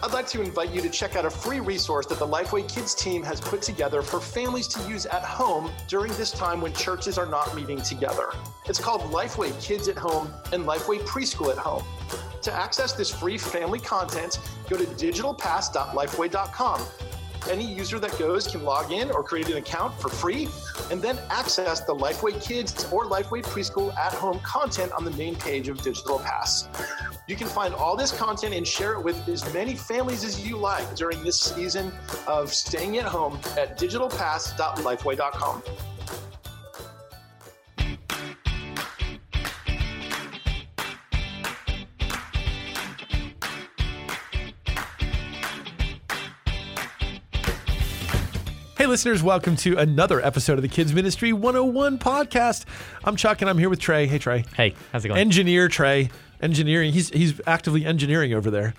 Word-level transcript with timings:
I'd 0.00 0.12
like 0.12 0.28
to 0.28 0.40
invite 0.40 0.70
you 0.70 0.80
to 0.80 0.88
check 0.88 1.16
out 1.16 1.24
a 1.24 1.30
free 1.30 1.58
resource 1.58 2.06
that 2.06 2.20
the 2.20 2.26
Lifeway 2.26 2.72
Kids 2.72 2.94
team 2.94 3.24
has 3.24 3.40
put 3.40 3.62
together 3.62 4.00
for 4.00 4.20
families 4.20 4.68
to 4.68 4.88
use 4.88 5.06
at 5.06 5.24
home 5.24 5.72
during 5.88 6.12
this 6.12 6.30
time 6.30 6.60
when 6.60 6.72
churches 6.72 7.18
are 7.18 7.26
not 7.26 7.56
meeting 7.56 7.80
together. 7.80 8.32
It's 8.66 8.78
called 8.78 9.00
Lifeway 9.10 9.60
Kids 9.60 9.88
at 9.88 9.96
Home 9.96 10.32
and 10.52 10.64
Lifeway 10.64 11.00
Preschool 11.00 11.50
at 11.50 11.58
Home. 11.58 11.82
To 12.42 12.52
access 12.52 12.92
this 12.92 13.12
free 13.12 13.38
family 13.38 13.80
content, 13.80 14.38
go 14.70 14.76
to 14.76 14.84
digitalpass.lifeway.com. 14.84 16.82
Any 17.50 17.64
user 17.64 17.98
that 17.98 18.16
goes 18.20 18.46
can 18.46 18.62
log 18.62 18.92
in 18.92 19.10
or 19.10 19.24
create 19.24 19.48
an 19.48 19.56
account 19.56 20.00
for 20.00 20.10
free 20.10 20.48
and 20.92 21.02
then 21.02 21.18
access 21.28 21.80
the 21.80 21.94
Lifeway 21.94 22.40
Kids 22.40 22.86
or 22.92 23.04
Lifeway 23.06 23.42
Preschool 23.42 23.96
at 23.96 24.12
home 24.12 24.38
content 24.40 24.92
on 24.92 25.04
the 25.04 25.10
main 25.12 25.34
page 25.34 25.68
of 25.68 25.82
Digital 25.82 26.20
Pass. 26.20 26.68
You 27.28 27.36
can 27.36 27.46
find 27.46 27.74
all 27.74 27.94
this 27.94 28.10
content 28.10 28.54
and 28.54 28.66
share 28.66 28.94
it 28.94 29.04
with 29.04 29.28
as 29.28 29.52
many 29.52 29.74
families 29.74 30.24
as 30.24 30.48
you 30.48 30.56
like 30.56 30.94
during 30.94 31.22
this 31.22 31.38
season 31.38 31.92
of 32.26 32.54
staying 32.54 32.96
at 32.96 33.04
home 33.04 33.38
at 33.58 33.78
digitalpass.lifeway.com. 33.78 35.62
Hey, 48.78 48.86
listeners, 48.86 49.22
welcome 49.22 49.54
to 49.56 49.76
another 49.76 50.24
episode 50.24 50.54
of 50.54 50.62
the 50.62 50.68
Kids 50.68 50.94
Ministry 50.94 51.34
101 51.34 51.98
podcast. 51.98 52.64
I'm 53.04 53.16
Chuck 53.16 53.42
and 53.42 53.50
I'm 53.50 53.58
here 53.58 53.68
with 53.68 53.80
Trey. 53.80 54.06
Hey, 54.06 54.16
Trey. 54.18 54.46
Hey, 54.56 54.74
how's 54.92 55.04
it 55.04 55.08
going? 55.08 55.20
Engineer 55.20 55.68
Trey. 55.68 56.08
Engineering. 56.40 56.92
He's 56.92 57.08
he's 57.10 57.40
actively 57.46 57.84
engineering 57.84 58.32
over 58.34 58.50
there. 58.50 58.74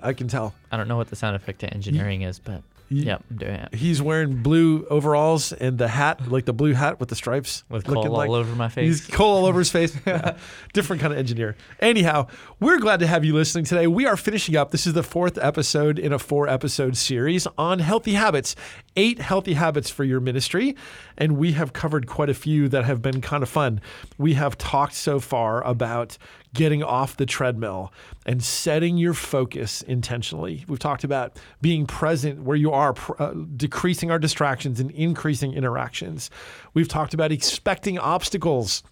I 0.00 0.12
can 0.12 0.28
tell. 0.28 0.54
I 0.70 0.76
don't 0.76 0.88
know 0.88 0.96
what 0.96 1.08
the 1.08 1.16
sound 1.16 1.36
effect 1.36 1.60
to 1.60 1.72
engineering 1.72 2.22
is, 2.22 2.38
but 2.40 2.62
yep, 2.88 3.22
I'm 3.30 3.36
doing 3.36 3.54
it. 3.54 3.74
He's 3.74 4.02
wearing 4.02 4.42
blue 4.42 4.84
overalls 4.90 5.52
and 5.52 5.78
the 5.78 5.86
hat, 5.86 6.28
like 6.28 6.44
the 6.44 6.52
blue 6.52 6.72
hat 6.72 6.98
with 6.98 7.08
the 7.08 7.14
stripes. 7.14 7.62
With 7.68 7.86
looking 7.86 8.10
coal 8.10 8.20
all 8.20 8.34
over 8.34 8.54
my 8.56 8.68
face. 8.68 9.06
He's 9.06 9.06
coal 9.14 9.36
all 9.36 9.46
over 9.46 9.60
his 9.60 9.70
face. 9.70 9.96
Yeah. 10.06 10.36
Different 10.72 11.00
kind 11.00 11.12
of 11.12 11.18
engineer. 11.20 11.56
Anyhow, 11.78 12.26
we're 12.58 12.80
glad 12.80 12.98
to 13.00 13.06
have 13.06 13.24
you 13.24 13.32
listening 13.34 13.64
today. 13.64 13.86
We 13.86 14.06
are 14.06 14.16
finishing 14.16 14.56
up. 14.56 14.72
This 14.72 14.86
is 14.86 14.94
the 14.94 15.04
fourth 15.04 15.38
episode 15.38 15.98
in 16.00 16.12
a 16.12 16.18
four 16.18 16.48
episode 16.48 16.96
series 16.96 17.46
on 17.56 17.78
healthy 17.78 18.14
habits. 18.14 18.56
Eight 18.96 19.20
healthy 19.20 19.54
habits 19.54 19.88
for 19.88 20.02
your 20.02 20.18
ministry. 20.20 20.74
And 21.16 21.36
we 21.36 21.52
have 21.52 21.72
covered 21.72 22.08
quite 22.08 22.28
a 22.28 22.34
few 22.34 22.68
that 22.70 22.84
have 22.84 23.00
been 23.00 23.20
kind 23.20 23.42
of 23.44 23.48
fun. 23.48 23.80
We 24.18 24.34
have 24.34 24.58
talked 24.58 24.94
so 24.94 25.20
far 25.20 25.64
about 25.64 26.18
getting 26.54 26.82
off 26.82 27.16
the 27.16 27.26
treadmill 27.26 27.92
and 28.26 28.42
setting 28.42 28.98
your 28.98 29.14
focus 29.14 29.82
intentionally. 29.82 30.64
We've 30.68 30.78
talked 30.78 31.04
about 31.04 31.38
being 31.60 31.86
present 31.86 32.42
where 32.42 32.56
you 32.56 32.72
are, 32.72 32.94
uh, 33.18 33.32
decreasing 33.56 34.10
our 34.10 34.18
distractions 34.18 34.78
and 34.78 34.90
increasing 34.90 35.54
interactions. 35.54 36.30
We've 36.74 36.88
talked 36.88 37.14
about 37.14 37.32
expecting 37.32 37.98
obstacles 37.98 38.82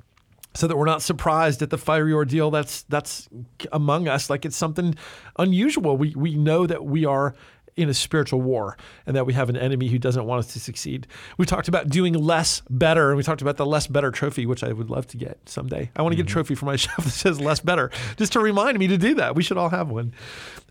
so 0.54 0.66
that 0.66 0.76
we're 0.76 0.86
not 0.86 1.02
surprised 1.02 1.62
at 1.62 1.70
the 1.70 1.78
fiery 1.78 2.12
ordeal 2.12 2.50
that's 2.50 2.82
that's 2.84 3.28
among 3.70 4.08
us 4.08 4.28
like 4.28 4.44
it's 4.44 4.56
something 4.56 4.96
unusual. 5.38 5.96
We 5.96 6.14
we 6.16 6.34
know 6.34 6.66
that 6.66 6.84
we 6.84 7.04
are 7.04 7.34
in 7.76 7.88
a 7.88 7.94
spiritual 7.94 8.40
war 8.40 8.76
and 9.06 9.16
that 9.16 9.26
we 9.26 9.32
have 9.32 9.48
an 9.48 9.56
enemy 9.56 9.88
who 9.88 9.98
doesn't 9.98 10.24
want 10.24 10.40
us 10.40 10.52
to 10.52 10.60
succeed. 10.60 11.06
We 11.38 11.46
talked 11.46 11.68
about 11.68 11.88
doing 11.88 12.14
less 12.14 12.62
better 12.70 13.08
and 13.08 13.16
we 13.16 13.22
talked 13.22 13.42
about 13.42 13.56
the 13.56 13.66
less 13.66 13.86
better 13.86 14.10
trophy 14.10 14.46
which 14.46 14.62
I 14.62 14.72
would 14.72 14.90
love 14.90 15.06
to 15.08 15.16
get 15.16 15.38
someday. 15.46 15.90
I 15.96 16.02
want 16.02 16.12
to 16.12 16.16
get 16.16 16.22
a 16.22 16.26
mm-hmm. 16.26 16.32
trophy 16.32 16.54
for 16.54 16.66
my 16.66 16.76
shelf 16.76 17.04
that 17.04 17.10
says 17.10 17.40
less 17.40 17.60
better 17.60 17.90
just 18.16 18.32
to 18.32 18.40
remind 18.40 18.78
me 18.78 18.86
to 18.88 18.98
do 18.98 19.14
that. 19.14 19.34
We 19.34 19.42
should 19.42 19.58
all 19.58 19.70
have 19.70 19.90
one. 19.90 20.12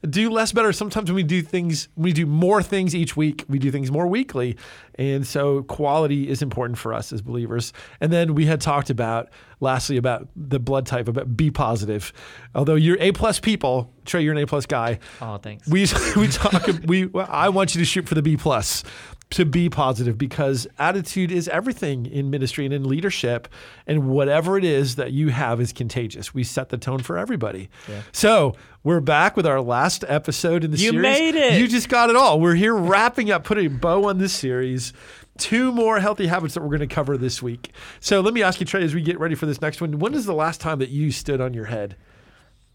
Do 0.07 0.29
less 0.29 0.51
better. 0.51 0.71
Sometimes 0.71 1.09
when 1.09 1.15
we 1.15 1.23
do 1.23 1.41
things, 1.41 1.89
we 1.95 2.13
do 2.13 2.25
more 2.25 2.63
things 2.63 2.95
each 2.95 3.17
week. 3.17 3.43
We 3.49 3.59
do 3.59 3.71
things 3.71 3.91
more 3.91 4.07
weekly. 4.07 4.57
And 4.95 5.25
so 5.25 5.63
quality 5.63 6.29
is 6.29 6.41
important 6.41 6.77
for 6.77 6.93
us 6.93 7.11
as 7.11 7.21
believers. 7.21 7.73
And 7.99 8.11
then 8.11 8.35
we 8.35 8.45
had 8.45 8.61
talked 8.61 8.89
about, 8.89 9.29
lastly, 9.59 9.97
about 9.97 10.27
the 10.35 10.59
blood 10.59 10.85
type, 10.85 11.07
about 11.07 11.35
B 11.35 11.51
positive. 11.51 12.13
Although 12.55 12.75
you're 12.75 12.97
A 12.99 13.11
plus 13.11 13.39
people, 13.39 13.93
Trey, 14.05 14.21
you're 14.21 14.33
an 14.33 14.39
A 14.39 14.47
plus 14.47 14.65
guy. 14.65 14.99
Oh, 15.21 15.37
thanks. 15.37 15.67
We 15.67 15.81
we 16.15 16.27
talk. 16.27 16.67
We 16.85 17.09
I 17.15 17.49
want 17.49 17.75
you 17.75 17.79
to 17.79 17.85
shoot 17.85 18.07
for 18.07 18.15
the 18.15 18.21
B 18.21 18.37
plus 18.37 18.83
to 19.31 19.45
be 19.45 19.69
positive 19.69 20.17
because 20.17 20.65
attitude 20.79 21.31
is 21.31 21.47
everything 21.49 22.07
in 22.07 22.31
ministry 22.31 22.65
and 22.65 22.73
in 22.73 22.83
leadership 22.87 23.47
and 23.85 24.09
whatever 24.09 24.57
it 24.57 24.63
is 24.63 24.95
that 24.95 25.11
you 25.11 25.29
have 25.29 25.61
is 25.61 25.71
contagious. 25.71 26.33
We 26.33 26.43
set 26.43 26.69
the 26.69 26.77
tone 26.77 26.99
for 26.99 27.15
everybody. 27.17 27.69
So 28.11 28.55
we're 28.83 29.01
back 29.01 29.37
with 29.37 29.45
our 29.45 29.61
last 29.61 30.03
episode 30.07 30.63
in 30.63 30.71
the 30.71 30.77
You 30.77 30.91
series. 30.91 30.95
You 30.95 31.01
made 31.01 31.35
it! 31.35 31.59
you 31.59 31.67
just 31.67 31.89
got 31.89 32.09
it 32.09 32.15
all. 32.15 32.39
We're 32.39 32.55
here 32.55 32.75
wrapping 32.75 33.29
up 33.29 33.43
putting 33.43 33.67
a 33.67 33.69
bow 33.69 34.05
on 34.09 34.17
this 34.17 34.33
series. 34.33 34.93
Two 35.37 35.71
more 35.71 35.99
healthy 35.99 36.25
habits 36.27 36.55
that 36.55 36.61
we're 36.61 36.75
going 36.75 36.79
to 36.79 36.87
cover 36.87 37.15
this 37.15 37.41
week. 37.41 37.71
So 37.99 38.21
let 38.21 38.33
me 38.33 38.41
ask 38.41 38.59
you 38.59 38.65
trey 38.65 38.83
as 38.83 38.95
we 38.95 39.01
get 39.01 39.19
ready 39.19 39.35
for 39.35 39.45
this 39.45 39.61
next 39.61 39.79
one 39.79 39.99
when 39.99 40.15
is 40.15 40.25
the 40.25 40.33
last 40.33 40.59
time 40.59 40.79
that 40.79 40.89
you 40.89 41.11
stood 41.11 41.39
on 41.39 41.53
your 41.53 41.65
head 41.65 41.95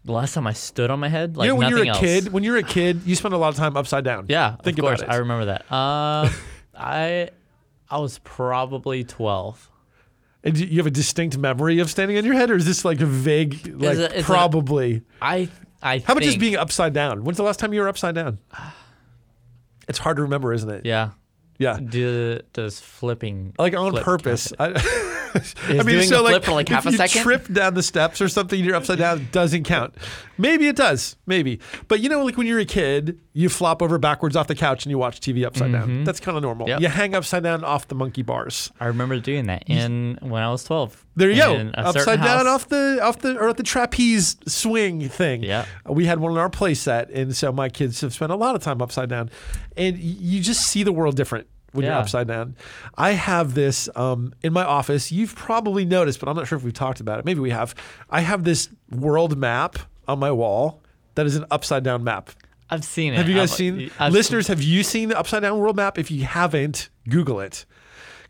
the 0.05 0.11
last 0.11 0.33
time 0.33 0.47
I 0.47 0.53
stood 0.53 0.89
on 0.91 0.99
my 0.99 1.09
head, 1.09 1.35
like 1.35 1.47
you 1.47 1.51
know, 1.53 1.55
when 1.57 1.69
you're 1.69 1.83
a 1.83 1.87
else. 1.87 1.99
kid, 1.99 2.31
when 2.31 2.43
you're 2.43 2.57
a 2.57 2.63
kid, 2.63 3.01
you 3.05 3.15
spend 3.15 3.33
a 3.33 3.37
lot 3.37 3.49
of 3.49 3.55
time 3.55 3.75
upside 3.75 4.03
down. 4.03 4.25
Yeah, 4.29 4.55
think 4.57 4.77
of 4.77 4.83
course. 4.85 5.01
about 5.01 5.11
it. 5.11 5.15
I 5.15 5.17
remember 5.17 5.45
that. 5.45 5.65
Uh, 5.71 6.29
I 6.77 7.29
I 7.89 7.97
was 7.99 8.19
probably 8.19 9.03
12. 9.03 9.69
And 10.43 10.57
you 10.57 10.77
have 10.77 10.85
a 10.85 10.91
distinct 10.91 11.37
memory 11.39 11.79
of 11.79 11.89
standing 11.89 12.17
on 12.17 12.23
your 12.25 12.35
head, 12.35 12.51
or 12.51 12.55
is 12.55 12.65
this 12.65 12.85
like 12.85 13.01
a 13.01 13.05
vague, 13.07 13.53
like 13.81 13.97
it- 13.97 13.99
is 13.99 13.99
it- 13.99 14.23
probably? 14.25 15.01
I 15.21 15.49
I 15.81 15.99
How 15.99 16.13
about 16.13 16.23
just 16.23 16.39
being 16.39 16.55
upside 16.55 16.93
down? 16.93 17.23
When's 17.23 17.37
the 17.37 17.43
last 17.43 17.59
time 17.59 17.73
you 17.73 17.81
were 17.81 17.87
upside 17.89 18.15
down? 18.15 18.37
It's 19.87 19.99
hard 19.99 20.17
to 20.17 20.23
remember, 20.23 20.51
isn't 20.51 20.69
it? 20.69 20.83
Yeah. 20.85 21.11
Yeah. 21.59 21.77
Do, 21.79 22.39
does 22.53 22.79
flipping 22.79 23.53
Like 23.59 23.75
on 23.75 23.91
flip 23.91 24.03
purpose. 24.03 24.51
I, 24.59 24.71
I 25.67 25.83
the 25.83 26.01
flip 26.07 26.43
for, 26.43 26.51
like, 26.51 26.69
if 26.69 26.75
half 26.75 26.85
a 26.85 26.91
you 26.91 26.97
second? 26.97 27.21
trip 27.21 27.47
down 27.51 27.73
the 27.73 27.83
steps 27.83 28.21
or 28.21 28.29
something, 28.29 28.63
you're 28.63 28.75
upside 28.75 28.99
down. 28.99 29.27
Doesn't 29.31 29.63
count. 29.63 29.95
Maybe 30.37 30.67
it 30.67 30.75
does. 30.75 31.15
Maybe. 31.25 31.59
But 31.87 31.99
you 32.01 32.09
know, 32.09 32.23
like 32.23 32.37
when 32.37 32.47
you're 32.47 32.59
a 32.59 32.65
kid, 32.65 33.19
you 33.33 33.49
flop 33.49 33.81
over 33.81 33.97
backwards 33.97 34.35
off 34.35 34.47
the 34.47 34.55
couch 34.55 34.85
and 34.85 34.91
you 34.91 34.97
watch 34.97 35.19
TV 35.19 35.45
upside 35.45 35.71
down. 35.71 35.87
Mm-hmm. 35.87 36.03
That's 36.03 36.19
kind 36.19 36.37
of 36.37 36.43
normal. 36.43 36.67
Yep. 36.67 36.81
You 36.81 36.87
hang 36.87 37.15
upside 37.15 37.43
down 37.43 37.63
off 37.63 37.87
the 37.87 37.95
monkey 37.95 38.21
bars. 38.21 38.71
I 38.79 38.85
remember 38.87 39.19
doing 39.19 39.47
that 39.47 39.63
in 39.67 40.17
when 40.21 40.41
I 40.41 40.49
was 40.51 40.63
12. 40.63 41.05
There 41.15 41.29
you 41.29 41.37
go. 41.37 41.71
Upside 41.75 42.21
down 42.21 42.45
house. 42.45 42.47
off 42.47 42.69
the 42.69 42.99
off 43.01 43.19
the 43.19 43.37
or 43.37 43.49
at 43.49 43.57
the 43.57 43.63
trapeze 43.63 44.37
swing 44.47 45.07
thing. 45.07 45.43
Yeah. 45.43 45.65
We 45.87 46.05
had 46.05 46.19
one 46.19 46.31
in 46.31 46.37
our 46.37 46.49
playset, 46.49 47.09
and 47.13 47.35
so 47.35 47.51
my 47.51 47.69
kids 47.69 48.01
have 48.01 48.13
spent 48.13 48.31
a 48.31 48.35
lot 48.35 48.55
of 48.55 48.61
time 48.61 48.81
upside 48.81 49.09
down, 49.09 49.29
and 49.77 49.97
you 49.97 50.41
just 50.41 50.67
see 50.67 50.83
the 50.83 50.91
world 50.91 51.15
different 51.15 51.47
when 51.75 51.85
you're 51.85 51.93
upside 51.93 52.27
down. 52.27 52.55
I 52.97 53.11
have 53.11 53.53
this 53.53 53.87
um, 53.95 54.33
in 54.43 54.53
my 54.53 54.63
office. 54.63 55.11
You've 55.11 55.35
probably 55.35 55.85
noticed, 55.85 56.19
but 56.19 56.29
I'm 56.29 56.35
not 56.35 56.47
sure 56.47 56.57
if 56.57 56.63
we've 56.63 56.73
talked 56.73 56.99
about 56.99 57.19
it. 57.19 57.25
Maybe 57.25 57.39
we 57.39 57.51
have. 57.51 57.75
I 58.09 58.21
have 58.21 58.43
this 58.43 58.69
world 58.91 59.37
map 59.37 59.77
on 60.07 60.19
my 60.19 60.31
wall 60.31 60.81
that 61.15 61.25
is 61.25 61.35
an 61.35 61.45
upside 61.51 61.83
down 61.83 62.03
map. 62.03 62.31
I've 62.69 62.83
seen 62.83 63.13
it. 63.13 63.17
Have 63.17 63.29
you 63.29 63.35
guys 63.35 63.51
I've- 63.51 63.57
seen 63.57 63.91
I've- 63.99 64.13
listeners? 64.13 64.47
Have 64.47 64.61
you 64.61 64.81
seen 64.83 65.09
the 65.09 65.19
upside 65.19 65.43
down 65.43 65.57
world 65.59 65.75
map? 65.75 65.97
If 65.99 66.09
you 66.09 66.23
haven't, 66.25 66.89
Google 67.07 67.39
it. 67.39 67.65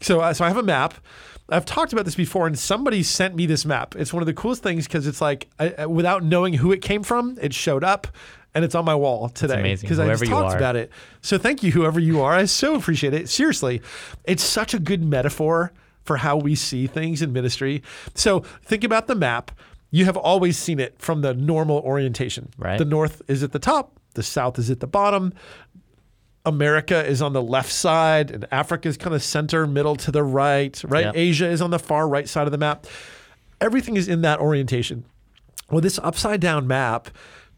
So, 0.02 0.20
uh, 0.20 0.34
so 0.34 0.44
I 0.44 0.50
have 0.50 0.58
a 0.58 0.64
map. 0.64 0.94
I've 1.48 1.64
talked 1.66 1.94
about 1.94 2.06
this 2.06 2.16
before, 2.16 2.48
and 2.48 2.58
somebody 2.58 3.02
sent 3.04 3.36
me 3.36 3.46
this 3.46 3.66
map. 3.66 3.96
It's 3.96 4.12
one 4.12 4.22
of 4.24 4.28
the 4.28 4.34
coolest 4.34 4.62
things 4.64 4.88
because 4.88 5.06
it's 5.08 5.22
like, 5.22 5.48
I, 5.60 5.74
I- 5.78 5.86
without 5.86 6.24
knowing 6.24 6.54
who 6.56 6.72
it 6.72 6.82
came 6.82 7.02
from, 7.04 7.38
it 7.42 7.54
showed 7.54 7.84
up, 7.84 8.08
and 8.56 8.64
it's 8.64 8.74
on 8.74 8.86
my 8.86 8.96
wall 8.96 9.30
today. 9.30 9.60
amazing. 9.60 9.86
Because 9.86 10.00
I 10.00 10.08
just 10.08 10.26
talked 10.26 10.54
are. 10.54 10.58
about 10.58 10.78
it. 10.78 10.90
So 11.22 11.38
thank 11.38 11.62
you, 11.62 11.72
whoever 11.72 12.00
you 12.00 12.22
are. 12.22 12.32
I 12.32 12.46
so 12.46 12.76
appreciate 12.76 13.14
it. 13.14 13.30
Seriously, 13.30 13.82
it's 14.24 14.44
such 14.44 14.74
a 14.74 14.80
good 14.80 15.04
metaphor 15.04 15.74
for 16.04 16.18
how 16.18 16.38
we 16.38 16.56
see 16.56 16.88
things 16.88 17.22
in 17.22 17.34
ministry. 17.34 17.84
So 18.16 18.40
think 18.64 18.84
about 18.84 19.08
the 19.08 19.16
map. 19.16 19.52
You 19.92 20.06
have 20.06 20.18
always 20.18 20.58
seen 20.58 20.80
it 20.80 20.96
from 21.00 21.22
the 21.22 21.34
normal 21.34 21.80
orientation. 21.80 22.50
Right. 22.58 22.78
The 22.78 22.86
north 22.86 23.22
is 23.28 23.44
at 23.44 23.52
the 23.52 23.60
top, 23.60 24.00
the 24.14 24.24
south 24.24 24.58
is 24.58 24.72
at 24.72 24.80
the 24.80 24.88
bottom. 24.88 25.34
America 26.46 27.04
is 27.04 27.22
on 27.24 27.34
the 27.34 27.42
left 27.42 27.72
side, 27.72 28.30
and 28.30 28.48
Africa 28.52 28.88
is 28.88 28.98
kind 28.98 29.16
of 29.16 29.24
center, 29.24 29.66
middle 29.66 29.96
to 29.96 30.12
the 30.12 30.24
right, 30.24 30.82
right? 30.88 31.06
Yep. 31.06 31.16
Asia 31.18 31.48
is 31.48 31.60
on 31.60 31.72
the 31.72 31.80
far 31.80 32.08
right 32.08 32.30
side 32.30 32.46
of 32.46 32.52
the 32.52 32.58
map. 32.58 32.86
Everything 33.60 33.98
is 33.98 34.08
in 34.08 34.22
that 34.22 34.40
orientation. 34.40 35.06
Well, 35.72 35.82
this 35.82 35.98
upside 36.00 36.40
down 36.42 36.68
map 36.68 37.10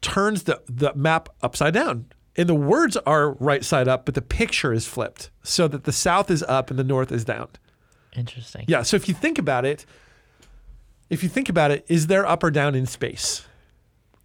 turns 0.02 0.44
the, 0.44 0.62
the 0.68 0.94
map 0.96 1.30
upside 1.42 1.74
down. 1.74 2.06
And 2.36 2.48
the 2.48 2.56
words 2.56 2.96
are 2.98 3.32
right 3.34 3.66
side 3.66 3.88
up, 3.88 4.06
but 4.06 4.14
the 4.14 4.22
picture 4.22 4.72
is 4.72 4.86
flipped 4.86 5.32
so 5.42 5.68
that 5.68 5.86
the 5.86 5.92
south 5.92 6.30
is 6.30 6.44
up 6.44 6.70
and 6.70 6.78
the 6.78 6.84
north 6.84 7.12
is 7.12 7.26
down. 7.26 7.48
Interesting. 8.16 8.66
Yeah. 8.68 8.84
So 8.84 8.96
if 8.96 9.08
you 9.08 9.16
think 9.16 9.40
about 9.40 9.66
it, 9.66 9.86
if 11.10 11.24
you 11.24 11.30
think 11.30 11.50
about 11.50 11.72
it, 11.72 11.86
is 11.88 12.08
there 12.08 12.26
up 12.26 12.44
or 12.44 12.52
down 12.52 12.76
in 12.76 12.86
space? 12.86 13.46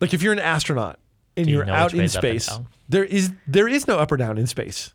Like 0.00 0.12
if 0.12 0.22
you're 0.22 0.32
an 0.32 0.38
astronaut 0.38 0.98
and 1.36 1.46
you 1.46 1.56
you're 1.56 1.64
know 1.64 1.72
out 1.72 1.92
in 1.92 2.00
way's 2.00 2.16
up 2.16 2.24
and 2.24 2.42
space, 2.42 2.60
there 2.88 3.04
is 3.04 3.32
there 3.46 3.68
is 3.68 3.86
no 3.86 3.98
up 3.98 4.10
or 4.12 4.16
down 4.16 4.36
in 4.36 4.46
space, 4.46 4.92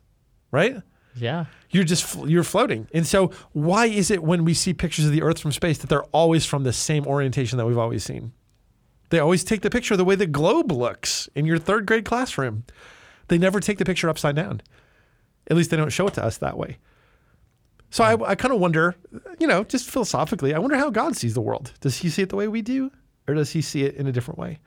right? 0.50 0.80
Yeah. 1.16 1.46
You're 1.70 1.84
just 1.84 2.16
you're 2.26 2.44
floating. 2.44 2.88
And 2.92 3.06
so 3.06 3.32
why 3.52 3.86
is 3.86 4.10
it 4.10 4.22
when 4.22 4.44
we 4.44 4.54
see 4.54 4.74
pictures 4.74 5.06
of 5.06 5.12
the 5.12 5.22
Earth 5.22 5.40
from 5.40 5.52
space 5.52 5.78
that 5.78 5.88
they're 5.88 6.04
always 6.04 6.44
from 6.44 6.64
the 6.64 6.72
same 6.72 7.06
orientation 7.06 7.58
that 7.58 7.66
we've 7.66 7.78
always 7.78 8.04
seen? 8.04 8.32
They 9.10 9.18
always 9.18 9.44
take 9.44 9.62
the 9.62 9.70
picture 9.70 9.96
the 9.96 10.04
way 10.04 10.14
the 10.14 10.26
globe 10.26 10.70
looks 10.70 11.28
in 11.34 11.46
your 11.46 11.58
third 11.58 11.86
grade 11.86 12.04
classroom. 12.04 12.64
They 13.28 13.38
never 13.38 13.60
take 13.60 13.78
the 13.78 13.84
picture 13.84 14.08
upside 14.08 14.36
down. 14.36 14.60
At 15.50 15.56
least 15.56 15.70
they 15.70 15.76
don't 15.76 15.90
show 15.90 16.06
it 16.06 16.14
to 16.14 16.24
us 16.24 16.38
that 16.38 16.58
way. 16.58 16.76
So 17.90 18.04
I, 18.04 18.30
I 18.30 18.34
kind 18.34 18.52
of 18.52 18.60
wonder, 18.60 18.96
you 19.38 19.46
know, 19.46 19.64
just 19.64 19.88
philosophically, 19.88 20.52
I 20.54 20.58
wonder 20.58 20.76
how 20.76 20.90
God 20.90 21.16
sees 21.16 21.32
the 21.34 21.40
world. 21.40 21.72
Does 21.80 21.96
he 21.96 22.10
see 22.10 22.20
it 22.22 22.28
the 22.28 22.36
way 22.36 22.46
we 22.46 22.60
do, 22.60 22.90
or 23.26 23.32
does 23.34 23.50
he 23.50 23.62
see 23.62 23.84
it 23.84 23.94
in 23.94 24.06
a 24.06 24.12
different 24.12 24.38
way? 24.38 24.58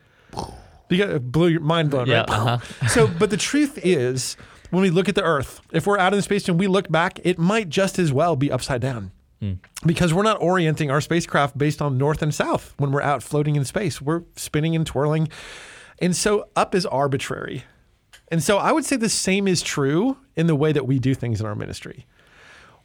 You 0.89 0.97
got 0.97 1.31
blew 1.31 1.47
your 1.49 1.61
mind 1.61 1.91
blown, 1.91 2.07
Yeah, 2.07 2.21
right? 2.21 2.29
uh-huh. 2.29 2.88
So, 2.88 3.07
but 3.07 3.29
the 3.29 3.38
truth 3.38 3.77
is, 3.83 4.38
when 4.71 4.81
we 4.81 4.89
look 4.89 5.07
at 5.07 5.13
the 5.15 5.23
Earth, 5.23 5.61
if 5.71 5.85
we're 5.85 5.99
out 5.99 6.13
in 6.15 6.21
space 6.23 6.49
and 6.49 6.59
we 6.59 6.65
look 6.67 6.89
back, 6.91 7.19
it 7.23 7.38
might 7.38 7.69
just 7.69 7.99
as 7.99 8.11
well 8.11 8.35
be 8.35 8.51
upside 8.51 8.81
down. 8.81 9.11
Because 9.85 10.13
we're 10.13 10.23
not 10.23 10.41
orienting 10.41 10.91
our 10.91 11.01
spacecraft 11.01 11.57
based 11.57 11.81
on 11.81 11.97
north 11.97 12.21
and 12.21 12.33
south 12.33 12.73
when 12.77 12.91
we're 12.91 13.01
out 13.01 13.23
floating 13.23 13.55
in 13.55 13.65
space. 13.65 14.01
We're 14.01 14.23
spinning 14.35 14.75
and 14.75 14.85
twirling. 14.85 15.29
And 15.99 16.15
so 16.15 16.47
up 16.55 16.75
is 16.75 16.85
arbitrary. 16.85 17.63
And 18.29 18.41
so 18.41 18.57
I 18.57 18.71
would 18.71 18.85
say 18.85 18.95
the 18.95 19.09
same 19.09 19.47
is 19.47 19.61
true 19.61 20.17
in 20.35 20.47
the 20.47 20.55
way 20.55 20.71
that 20.71 20.88
we 20.88 20.99
do 20.99 21.13
things 21.13 21.41
in 21.41 21.45
our 21.45 21.55
ministry. 21.55 22.05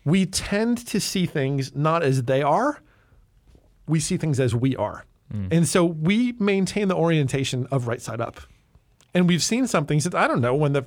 We 0.04 0.26
tend 0.26 0.86
to 0.88 1.00
see 1.00 1.26
things 1.26 1.74
not 1.74 2.02
as 2.02 2.24
they 2.24 2.42
are, 2.42 2.80
we 3.86 4.00
see 4.00 4.16
things 4.16 4.40
as 4.40 4.54
we 4.54 4.74
are. 4.76 5.04
Mm. 5.32 5.52
And 5.52 5.68
so 5.68 5.84
we 5.84 6.32
maintain 6.38 6.88
the 6.88 6.96
orientation 6.96 7.66
of 7.70 7.86
right 7.86 8.00
side 8.00 8.20
up. 8.20 8.40
And 9.14 9.28
we've 9.28 9.42
seen 9.42 9.66
something 9.66 10.00
since 10.00 10.14
I 10.14 10.28
don't 10.28 10.40
know 10.40 10.54
when 10.54 10.72
the 10.72 10.86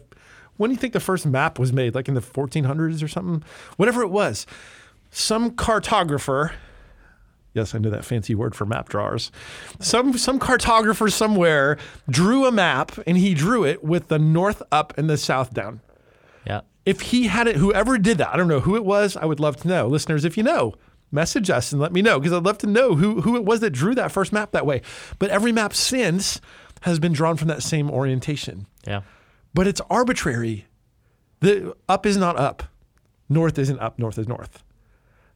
when 0.58 0.70
do 0.70 0.74
you 0.74 0.80
think 0.80 0.92
the 0.92 1.00
first 1.00 1.26
map 1.26 1.58
was 1.58 1.72
made? 1.72 1.96
Like 1.96 2.10
in 2.10 2.16
the 2.16 2.22
1400s 2.22 3.02
or 3.02 3.08
something? 3.08 3.44
Whatever 3.78 4.02
it 4.02 4.10
was. 4.10 4.46
Some 5.12 5.52
cartographer 5.52 6.52
Yes, 7.54 7.74
I 7.74 7.80
know 7.80 7.90
that 7.90 8.06
fancy 8.06 8.36
word 8.36 8.56
for 8.56 8.66
map 8.66 8.90
drawers. 8.90 9.32
Some 9.80 10.18
some 10.18 10.40
cartographer 10.40 11.12
somewhere 11.12 11.78
drew 12.10 12.46
a 12.46 12.52
map 12.52 12.92
and 13.08 13.18
he 13.18 13.34
drew 13.34 13.66
it 13.66 13.84
with 13.84 14.08
the 14.08 14.20
north 14.20 14.62
up 14.72 14.98
and 14.98 15.10
the 15.10 15.18
south 15.18 15.54
down. 15.54 15.82
Yeah. 16.46 16.62
If 16.86 17.02
he 17.02 17.28
had 17.28 17.48
it, 17.48 17.58
whoever 17.58 17.98
did 17.98 18.18
that, 18.20 18.30
I 18.30 18.38
don't 18.38 18.48
know 18.48 18.60
who 18.60 18.76
it 18.76 18.86
was. 18.86 19.18
I 19.18 19.26
would 19.26 19.40
love 19.40 19.58
to 19.58 19.68
know. 19.68 19.88
Listeners, 19.88 20.26
if 20.26 20.38
you 20.38 20.44
know, 20.44 20.74
message 21.12 21.50
us 21.50 21.72
and 21.72 21.82
let 21.82 21.92
me 21.92 22.02
know 22.02 22.20
because 22.20 22.34
I'd 22.34 22.44
love 22.44 22.60
to 22.60 22.68
know 22.68 22.96
who, 22.96 23.22
who 23.22 23.36
it 23.36 23.44
was 23.44 23.60
that 23.62 23.72
drew 23.72 23.96
that 23.96 24.12
first 24.12 24.32
map 24.32 24.52
that 24.52 24.66
way. 24.66 24.82
But 25.18 25.32
every 25.32 25.52
map 25.52 25.74
since 25.74 26.40
has 26.82 27.00
been 27.00 27.14
drawn 27.14 27.36
from 27.36 27.48
that 27.48 27.64
same 27.64 27.90
orientation. 27.90 28.68
Yeah. 28.88 29.02
But 29.54 29.68
it's 29.68 29.82
arbitrary. 29.90 30.68
The 31.42 31.76
up 31.88 32.06
is 32.06 32.16
not 32.16 32.38
up. 32.38 32.64
North 33.28 33.58
isn't 33.60 33.80
up, 33.80 34.00
north 34.00 34.18
is 34.18 34.28
north. 34.28 34.64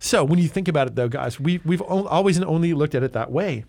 So 0.03 0.25
when 0.25 0.37
you 0.37 0.49
think 0.49 0.67
about 0.67 0.87
it 0.87 0.95
though, 0.95 1.07
guys, 1.07 1.39
we, 1.39 1.61
we've 1.63 1.79
al- 1.81 2.09
always 2.09 2.35
and 2.35 2.45
only 2.45 2.73
looked 2.73 2.93
at 2.93 3.03
it 3.03 3.13
that 3.13 3.31
way. 3.31 3.63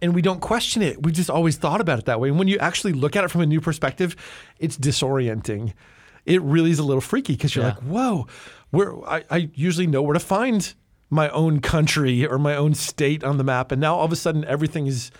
And 0.00 0.14
we 0.14 0.22
don't 0.22 0.40
question 0.40 0.82
it. 0.82 1.02
We 1.02 1.10
just 1.10 1.28
always 1.28 1.56
thought 1.56 1.80
about 1.80 1.98
it 1.98 2.04
that 2.04 2.20
way. 2.20 2.28
And 2.28 2.38
when 2.38 2.46
you 2.46 2.58
actually 2.58 2.92
look 2.92 3.16
at 3.16 3.24
it 3.24 3.28
from 3.32 3.40
a 3.40 3.46
new 3.46 3.60
perspective, 3.60 4.14
it's 4.60 4.78
disorienting. 4.78 5.72
It 6.24 6.40
really 6.42 6.70
is 6.70 6.78
a 6.78 6.84
little 6.84 7.00
freaky 7.00 7.32
because 7.32 7.56
you're 7.56 7.64
Yeah. 7.64 7.70
like, 7.74 7.82
whoa, 7.82 8.26
where 8.70 8.92
I, 9.08 9.24
I 9.30 9.50
usually 9.54 9.88
know 9.88 10.00
where 10.00 10.14
to 10.14 10.20
find 10.20 10.72
my 11.10 11.28
own 11.30 11.58
country 11.60 12.24
or 12.24 12.38
my 12.38 12.54
own 12.54 12.74
state 12.74 13.24
on 13.24 13.36
the 13.38 13.44
map. 13.44 13.72
And 13.72 13.80
now 13.80 13.96
all 13.96 14.04
of 14.04 14.12
a 14.12 14.16
sudden 14.16 14.44
everything 14.44 14.86
is 14.86 15.10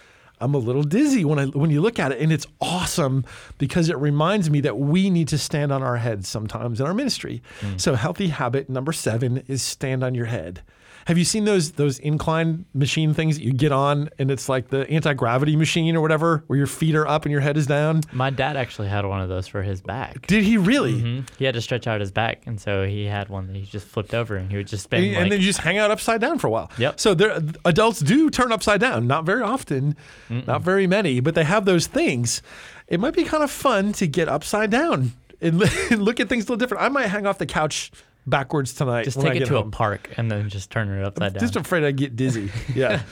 I'm 0.41 0.55
a 0.55 0.59
little 0.59 0.83
dizzy 0.83 1.25
when 1.25 1.39
I 1.39 1.47
when 1.47 1.71
you 1.71 1.81
look 1.81 1.99
at 1.99 2.13
it. 2.13 2.21
And 2.21 2.33
it's 2.33 2.47
awesome 2.61 3.25
because 3.59 3.89
it 3.89 3.97
reminds 3.99 4.51
me 4.51 4.61
that 4.63 4.79
we 4.79 5.11
need 5.11 5.29
to 5.29 5.39
stand 5.39 5.73
on 5.73 5.83
our 5.83 5.97
heads 5.97 6.29
sometimes 6.29 6.81
in 6.81 6.87
our 6.87 6.95
ministry. 6.95 7.43
Mm. 7.61 7.81
So 7.81 7.95
healthy 7.95 8.29
habit 8.29 8.69
number 8.69 8.93
seven 8.93 9.43
is 9.47 9.63
stand 9.63 10.03
on 10.03 10.15
your 10.15 10.27
head. 10.27 10.63
Have 11.09 11.17
you 11.17 11.25
seen 11.25 11.45
those 11.45 11.73
those 11.73 11.99
incline 12.01 12.67
machine 12.75 13.15
things 13.15 13.39
that 13.39 13.43
you 13.43 13.55
get 13.55 13.73
on 13.73 14.11
and 14.19 14.31
it's 14.31 14.47
like 14.47 14.69
the 14.69 14.87
anti-gravity 14.91 15.57
machine 15.57 15.97
or 15.97 16.03
whatever 16.03 16.45
where 16.49 16.59
your 16.59 16.67
feet 16.67 16.95
are 16.95 17.09
up 17.09 17.25
and 17.25 17.33
your 17.33 17.41
head 17.41 17.57
is 17.57 17.67
down? 17.67 18.03
My 18.13 18.29
dad 18.29 18.59
actually 18.59 18.89
had 18.89 19.07
one 19.07 19.23
of 19.23 19.31
those 19.31 19.47
for 19.49 19.63
his 19.63 19.81
back. 19.81 20.27
Did 20.27 20.45
he 20.45 20.59
really? 20.59 21.01
hmm 21.01 21.21
He 21.39 21.47
had 21.47 21.55
to 21.55 21.63
stretch 21.63 21.87
out 21.87 22.03
his 22.03 22.11
back, 22.11 22.43
and 22.47 22.61
so 22.61 22.85
he 22.87 23.07
had 23.07 23.31
one 23.31 23.47
that 23.47 23.57
he 23.57 23.63
just 23.63 23.87
flipped 23.87 24.13
over, 24.13 24.37
and 24.37 24.51
he 24.51 24.59
would 24.59 24.67
just 24.67 24.85
spin. 24.85 25.03
And, 25.03 25.17
and 25.17 25.33
then 25.33 25.41
you 25.41 25.47
just 25.47 25.61
hang 25.61 25.79
out 25.79 25.91
upside 25.91 26.21
down 26.21 26.39
for 26.39 26.49
a 26.49 26.51
while. 26.51 26.71
Yep. 26.77 27.01
So 27.01 27.15
there, 27.15 27.41
adults 27.65 28.01
do 28.01 28.29
turn 28.29 28.53
upside 28.53 28.81
down. 28.81 29.07
Not 29.07 29.25
very 29.25 29.41
often, 29.41 29.97
not 30.29 30.61
very 30.61 30.87
many, 30.87 31.21
but 31.21 31.35
they 31.35 31.45
have 31.45 31.65
those 31.65 31.87
things. 31.87 32.43
It 32.87 33.01
might 33.01 33.15
be 33.15 33.25
kind 33.25 33.43
of 33.43 33.51
fun 33.51 33.95
to 33.95 34.07
get 34.07 34.29
upside 34.29 34.71
down 34.71 35.13
and 35.41 35.59
look 35.91 36.21
at 36.21 36.29
things 36.29 36.45
a 36.45 36.47
little 36.47 36.57
different. 36.57 36.83
I 36.83 36.89
might 36.89 37.07
hang 37.07 37.27
off 37.27 37.39
the 37.39 37.47
couch 37.47 37.91
backwards 38.29 38.75
tonight. 38.75 39.05
just 39.05 39.21
take 39.21 39.37
it 39.37 39.47
to 39.47 39.57
home. 39.57 39.69
a 39.69 39.71
park 39.71 40.11
and 40.17 40.31
then 40.31 40.49
just 40.49 40.71
turn 40.71 40.89
it 40.89 41.05
upside 41.05 41.35
down. 41.35 41.41
Just 41.41 41.57
afraid 41.57 41.85
I 41.85 41.93
get 41.93 42.17
dizzy. 42.17 42.51
Yeah. 42.75 43.03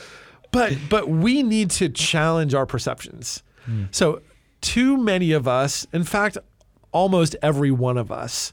but 0.53 0.77
but 0.89 1.09
we 1.09 1.43
need 1.43 1.71
to 1.73 1.89
challenge 1.89 2.55
our 2.55 2.67
perceptions. 2.67 3.43
Hmm. 3.65 3.85
So 3.91 4.23
too 4.61 4.97
many 4.97 5.33
of 5.33 5.47
us, 5.49 5.87
in 5.93 6.05
fact, 6.05 6.39
almost 6.93 7.37
every 7.43 7.71
one 7.71 7.99
of 7.99 8.11
us, 8.11 8.53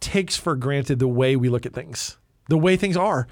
takes 0.00 0.36
for 0.36 0.56
granted 0.56 0.98
the 0.98 1.08
way 1.08 1.36
we 1.36 1.48
look 1.48 1.66
at 1.66 1.72
things, 1.72 2.18
the 2.48 2.58
way 2.58 2.76
things 2.76 2.96
are. 2.96 3.26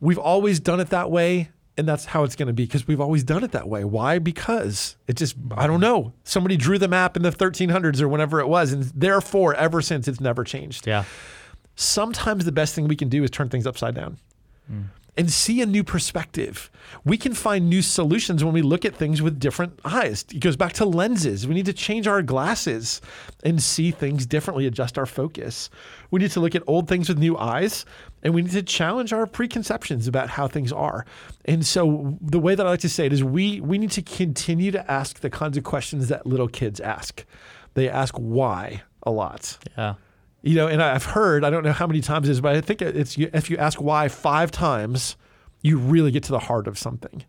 We've 0.00 0.18
always 0.18 0.60
done 0.60 0.80
it 0.80 0.90
that 0.90 1.10
way, 1.10 1.50
and 1.76 1.88
that's 1.88 2.06
how 2.06 2.24
it's 2.24 2.36
going 2.36 2.46
to 2.48 2.52
be 2.52 2.64
because 2.64 2.86
we've 2.86 3.00
always 3.00 3.24
done 3.24 3.44
it 3.44 3.52
that 3.52 3.68
way. 3.68 3.84
Why? 3.84 4.18
Because 4.18 4.96
it 5.06 5.16
just, 5.16 5.36
I 5.56 5.66
don't 5.66 5.80
know. 5.80 6.12
Somebody 6.24 6.56
drew 6.56 6.78
the 6.78 6.88
map 6.88 7.16
in 7.16 7.22
the 7.22 7.30
1300s 7.30 8.00
or 8.00 8.08
whenever 8.08 8.40
it 8.40 8.48
was, 8.48 8.72
and 8.72 8.84
therefore, 8.94 9.54
ever 9.54 9.80
since, 9.82 10.08
it's 10.08 10.20
never 10.20 10.44
changed 10.44 10.86
yeah. 10.86 11.04
Sometimes 11.80 12.44
the 12.44 12.52
best 12.52 12.74
thing 12.74 12.86
we 12.86 12.96
can 12.96 13.08
do 13.08 13.24
is 13.24 13.30
turn 13.30 13.48
things 13.48 13.66
upside 13.66 13.94
down 13.94 14.18
mm. 14.70 14.84
and 15.16 15.30
see 15.30 15.62
a 15.62 15.66
new 15.66 15.82
perspective. 15.82 16.70
We 17.04 17.16
can 17.16 17.32
find 17.32 17.70
new 17.70 17.80
solutions 17.80 18.44
when 18.44 18.52
we 18.52 18.60
look 18.60 18.84
at 18.84 18.94
things 18.94 19.22
with 19.22 19.40
different 19.40 19.80
eyes. 19.84 20.26
It 20.30 20.40
goes 20.40 20.56
back 20.56 20.74
to 20.74 20.84
lenses. 20.84 21.46
We 21.46 21.54
need 21.54 21.66
to 21.66 21.72
change 21.72 22.06
our 22.06 22.20
glasses 22.20 23.00
and 23.44 23.62
see 23.62 23.92
things 23.92 24.26
differently, 24.26 24.66
adjust 24.66 24.98
our 24.98 25.06
focus. 25.06 25.70
We 26.10 26.20
need 26.20 26.32
to 26.32 26.40
look 26.40 26.54
at 26.54 26.62
old 26.66 26.86
things 26.86 27.08
with 27.08 27.18
new 27.18 27.38
eyes 27.38 27.86
and 28.22 28.34
we 28.34 28.42
need 28.42 28.52
to 28.52 28.62
challenge 28.62 29.14
our 29.14 29.26
preconceptions 29.26 30.06
about 30.06 30.28
how 30.28 30.48
things 30.48 30.72
are. 30.72 31.06
And 31.46 31.64
so 31.64 32.18
the 32.20 32.38
way 32.40 32.54
that 32.54 32.66
I 32.66 32.70
like 32.70 32.80
to 32.80 32.90
say 32.90 33.06
it 33.06 33.12
is 33.12 33.24
we 33.24 33.62
we 33.62 33.78
need 33.78 33.92
to 33.92 34.02
continue 34.02 34.70
to 34.72 34.90
ask 34.90 35.20
the 35.20 35.30
kinds 35.30 35.56
of 35.56 35.64
questions 35.64 36.08
that 36.08 36.26
little 36.26 36.48
kids 36.48 36.78
ask. 36.78 37.24
They 37.72 37.88
ask 37.88 38.14
why 38.16 38.82
a 39.02 39.10
lot. 39.10 39.56
Yeah. 39.78 39.94
You 40.42 40.54
know, 40.54 40.66
and 40.68 40.82
I've 40.82 41.04
heard, 41.04 41.44
I 41.44 41.50
don't 41.50 41.64
know 41.64 41.72
how 41.72 41.86
many 41.86 42.00
times 42.00 42.28
it 42.28 42.32
is, 42.32 42.40
but 42.40 42.56
I 42.56 42.60
think 42.62 42.80
it's 42.80 43.18
if 43.18 43.50
you 43.50 43.56
ask 43.58 43.80
why 43.80 44.08
five 44.08 44.50
times, 44.50 45.16
you 45.62 45.76
really 45.78 46.10
get 46.10 46.22
to 46.24 46.32
the 46.32 46.38
heart 46.38 46.66
of 46.66 46.78
something. 46.78 47.24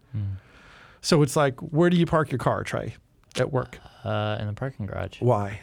So 1.02 1.22
it's 1.24 1.36
like, 1.36 1.60
where 1.60 1.90
do 1.90 1.98
you 1.98 2.06
park 2.06 2.32
your 2.32 2.38
car, 2.40 2.64
Trey, 2.64 2.96
at 3.38 3.52
work? 3.52 3.80
Uh, 4.06 4.38
in 4.40 4.48
the 4.48 4.54
parking 4.54 4.86
garage, 4.86 5.20
Why? 5.20 5.60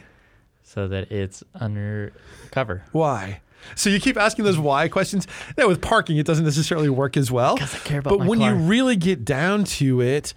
so 0.63 0.87
that 0.89 1.11
it's 1.11 1.43
under 1.55 2.13
cover. 2.51 2.83
Why? 2.91 3.41
So 3.75 3.89
you 3.89 3.99
keep 3.99 4.15
asking 4.17 4.45
those 4.45 4.57
why 4.59 4.87
questions. 4.87 5.27
Now 5.57 5.67
with 5.67 5.81
parking, 5.81 6.17
it 6.17 6.25
doesn't 6.25 6.45
necessarily 6.45 6.89
work 6.89 7.17
as 7.17 7.29
well. 7.31 7.57
'Cause 7.57 7.73
I 7.75 7.79
care 7.79 7.99
about 7.99 8.17
but 8.19 8.27
when 8.27 8.39
you 8.39 8.53
really 8.53 8.95
get 8.95 9.25
down 9.25 9.63
to 9.65 10.01
it, 10.01 10.33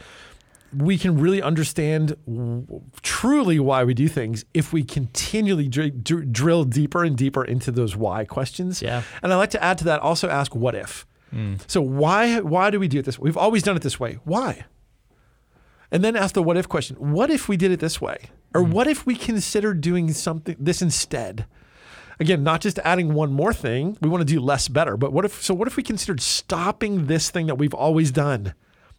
we 0.77 0.99
can 0.99 1.19
really 1.19 1.43
understand 1.43 2.17
w- 2.27 2.83
truly 3.03 3.59
why 3.59 3.85
we 3.85 3.95
do 3.95 4.09
things 4.09 4.45
if 4.55 4.73
we 4.73 4.83
continually 4.83 5.69
dr- 5.69 6.03
dr- 6.03 6.33
drill 6.33 6.65
deeper 6.65 7.05
and 7.05 7.17
deeper 7.17 7.45
into 7.45 7.71
those 7.71 7.97
why 7.97 8.25
questions. 8.25 8.83
Yeah. 8.83 9.03
And 9.23 9.33
I 9.33 9.37
like 9.37 9.51
to 9.51 9.63
add 9.63 9.79
to 9.79 9.85
that 9.85 10.01
also 10.01 10.29
ask 10.29 10.55
what 10.55 10.75
if. 10.75 11.07
Mm. 11.35 11.59
So 11.67 11.81
why 11.81 12.41
why 12.41 12.71
do 12.71 12.79
we 12.79 12.89
do 12.89 12.99
it 12.99 13.05
this 13.05 13.19
way? 13.19 13.25
We've 13.25 13.37
always 13.37 13.63
done 13.63 13.77
it 13.77 13.83
this 13.83 13.99
way. 13.99 14.19
Why? 14.25 14.65
And 15.91 16.03
then 16.03 16.17
ask 16.17 16.35
the 16.35 16.43
what 16.43 16.57
if 16.57 16.69
question. 16.69 16.97
What 16.97 17.31
if 17.31 17.49
we 17.49 17.57
did 17.57 17.71
it 17.71 17.81
this 17.81 18.01
way? 18.01 18.31
Or 18.55 18.63
mm. 18.63 18.71
what 18.71 18.87
if 18.87 19.07
we 19.07 19.15
considered 19.15 19.81
doing 19.81 20.13
something 20.13 20.57
this 20.59 20.83
instead? 20.83 21.47
Again, 22.21 22.43
not 22.43 22.61
just 22.61 22.79
adding 22.81 23.15
one 23.15 23.33
more 23.33 23.53
thing. 23.53 23.97
We 24.01 24.09
want 24.09 24.21
to 24.21 24.27
do 24.27 24.41
less 24.41 24.69
better. 24.69 24.97
But 24.97 25.13
what 25.13 25.25
if 25.25 25.43
so 25.43 25.55
what 25.55 25.69
if 25.69 25.77
we 25.77 25.83
considered 25.83 26.21
stopping 26.21 27.07
this 27.07 27.31
thing 27.31 27.47
that 27.47 27.57
we've 27.57 27.75
always 27.75 28.11
done 28.11 28.55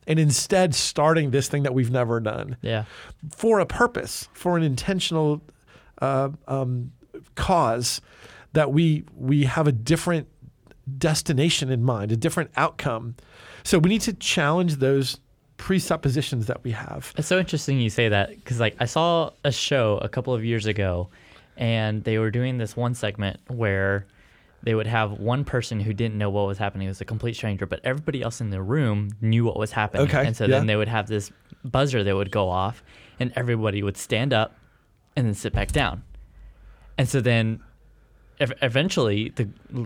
and 0.07 0.19
instead 0.19 0.75
starting 0.75 1.31
this 1.31 1.48
thing 1.48 1.63
that 1.63 1.74
we've 1.74 1.91
never 1.91 2.19
done? 2.19 2.57
Yeah. 2.62 2.86
for 3.36 3.60
a 3.60 3.65
purpose, 3.65 4.27
for 4.33 4.57
an 4.57 4.63
intentional 4.63 5.41
uh, 6.01 6.29
um, 6.48 6.91
cause, 7.36 8.01
that 8.53 8.72
we 8.72 9.03
we 9.15 9.45
have 9.45 9.67
a 9.67 9.72
different 9.72 10.27
destination 10.98 11.72
in 11.72 11.83
mind, 11.83 12.12
a 12.12 12.17
different 12.17 12.51
outcome. 12.55 13.15
So 13.63 13.79
we 13.79 13.89
need 13.89 14.01
to 14.01 14.13
challenge 14.13 14.75
those 14.75 15.17
presuppositions 15.57 16.48
that 16.48 16.63
we 16.63 16.72
have. 16.72 17.13
It's 17.17 17.27
so 17.27 17.39
interesting 17.39 17.79
you 17.79 17.89
say 17.89 18.10
that 18.10 18.29
because 18.29 18.60
like 18.60 18.75
I 18.79 18.86
saw 18.86 19.31
a 19.43 19.51
show 19.51 19.98
a 20.01 20.10
couple 20.10 20.33
of 20.33 20.43
years 20.43 20.65
ago, 20.65 21.10
and 21.55 22.03
they 22.03 22.17
were 22.17 22.31
doing 22.31 22.57
this 22.57 22.75
one 22.75 22.95
segment 22.95 23.39
where 23.48 24.05
they 24.63 24.74
would 24.75 24.88
have 24.88 25.12
one 25.20 25.43
person 25.43 25.79
who 25.79 25.93
didn't 25.93 26.17
know 26.17 26.29
what 26.29 26.48
was 26.48 26.58
happening. 26.58 26.86
It 26.88 26.91
was 26.91 27.01
a 27.01 27.05
complete 27.05 27.36
stranger, 27.36 27.65
but 27.65 27.79
everybody 27.84 28.22
else 28.22 28.41
in 28.41 28.50
the 28.50 28.62
room 28.62 29.12
knew 29.22 29.43
what 29.46 29.58
was 29.60 29.72
happening. 29.72 30.03
Okay, 30.08 30.25
And 30.25 30.36
so 30.36 30.46
yeah. 30.46 30.51
then 30.58 30.65
they 30.67 30.75
would 30.75 30.88
have 30.88 31.08
this 31.08 31.32
buzzer 31.65 32.03
that 32.03 32.15
would 32.15 32.32
go 32.32 32.50
off, 32.50 32.84
and 33.20 33.32
everybody 33.36 33.84
would 33.84 33.98
stand 33.98 34.34
up 34.34 34.55
and 35.15 35.27
then 35.27 35.34
sit 35.34 35.53
back 35.53 35.72
down. 35.72 36.03
And 36.98 37.08
so 37.10 37.22
then. 37.22 37.60
ev- 38.39 38.53
Eventually, 38.62 39.29
the 39.36 39.46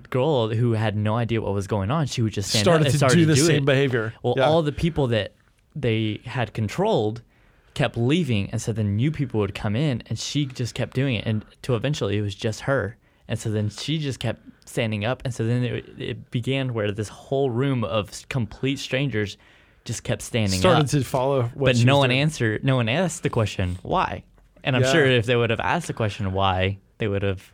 girl 0.10 0.50
who 0.50 0.72
had 0.74 0.96
no 0.96 1.15
idea 1.17 1.41
what 1.41 1.53
was 1.53 1.67
going 1.67 1.91
on, 1.91 2.05
she 2.07 2.22
would 2.22 2.34
just 2.34 2.50
stand 2.50 2.63
Started 2.63 2.81
up 2.81 2.86
and 2.88 2.91
to 2.93 2.98
started 2.98 3.15
do 3.15 3.22
to 3.22 3.27
the 3.27 3.36
do 3.36 3.41
same 3.46 3.63
it. 3.63 3.65
behavior. 3.65 4.13
Well, 4.24 4.36
Yeah. 4.38 4.46
all 4.48 4.62
the 4.62 4.72
people 4.72 5.07
that 5.07 5.34
they 5.75 6.22
had 6.25 6.53
controlled 6.53 7.22
kept 7.74 7.98
leaving, 7.98 8.50
and 8.51 8.62
so 8.62 8.72
then 8.74 8.96
new 8.96 9.12
people 9.12 9.39
would 9.39 9.53
come 9.53 9.75
in, 9.75 10.01
and 10.07 10.17
she 10.17 10.46
just 10.46 10.74
kept 10.75 10.93
doing 10.96 11.15
it, 11.15 11.25
and 11.27 11.46
to 11.63 11.75
eventually 11.75 12.17
it 12.17 12.22
was 12.22 12.34
just 12.36 12.62
her, 12.62 12.96
and 13.27 13.38
so 13.39 13.50
then 13.50 13.69
she 13.69 13.98
just 14.00 14.19
kept 14.19 14.41
standing 14.65 15.05
up, 15.05 15.22
and 15.25 15.34
so 15.34 15.46
then 15.46 15.63
it, 15.63 15.86
it 15.98 16.31
began 16.31 16.74
where 16.74 16.91
this 16.91 17.10
whole 17.10 17.50
room 17.50 17.84
of 17.84 18.27
complete 18.29 18.79
strangers 18.79 19.38
just 19.86 20.03
kept 20.03 20.22
standing 20.22 20.57
up. 20.57 20.60
Started 20.60 20.84
up, 20.86 20.89
to 20.89 21.03
follow 21.03 21.43
what 21.53 21.75
but 21.77 21.86
no 21.86 21.98
one 21.98 22.10
doing. 22.10 22.19
answered. 22.22 22.63
No 22.63 22.75
one 22.75 22.89
asked 22.89 23.24
the 23.24 23.29
question 23.29 23.77
why, 23.84 24.24
and 24.63 24.75
I'm 24.75 24.81
Yeah. 24.84 24.91
sure 24.91 25.05
if 25.05 25.25
they 25.25 25.36
would 25.36 25.50
have 25.50 25.60
asked 25.62 25.88
the 25.88 25.93
question 25.93 26.34
why, 26.34 26.77
they 26.98 27.07
would 27.07 27.24
have 27.24 27.51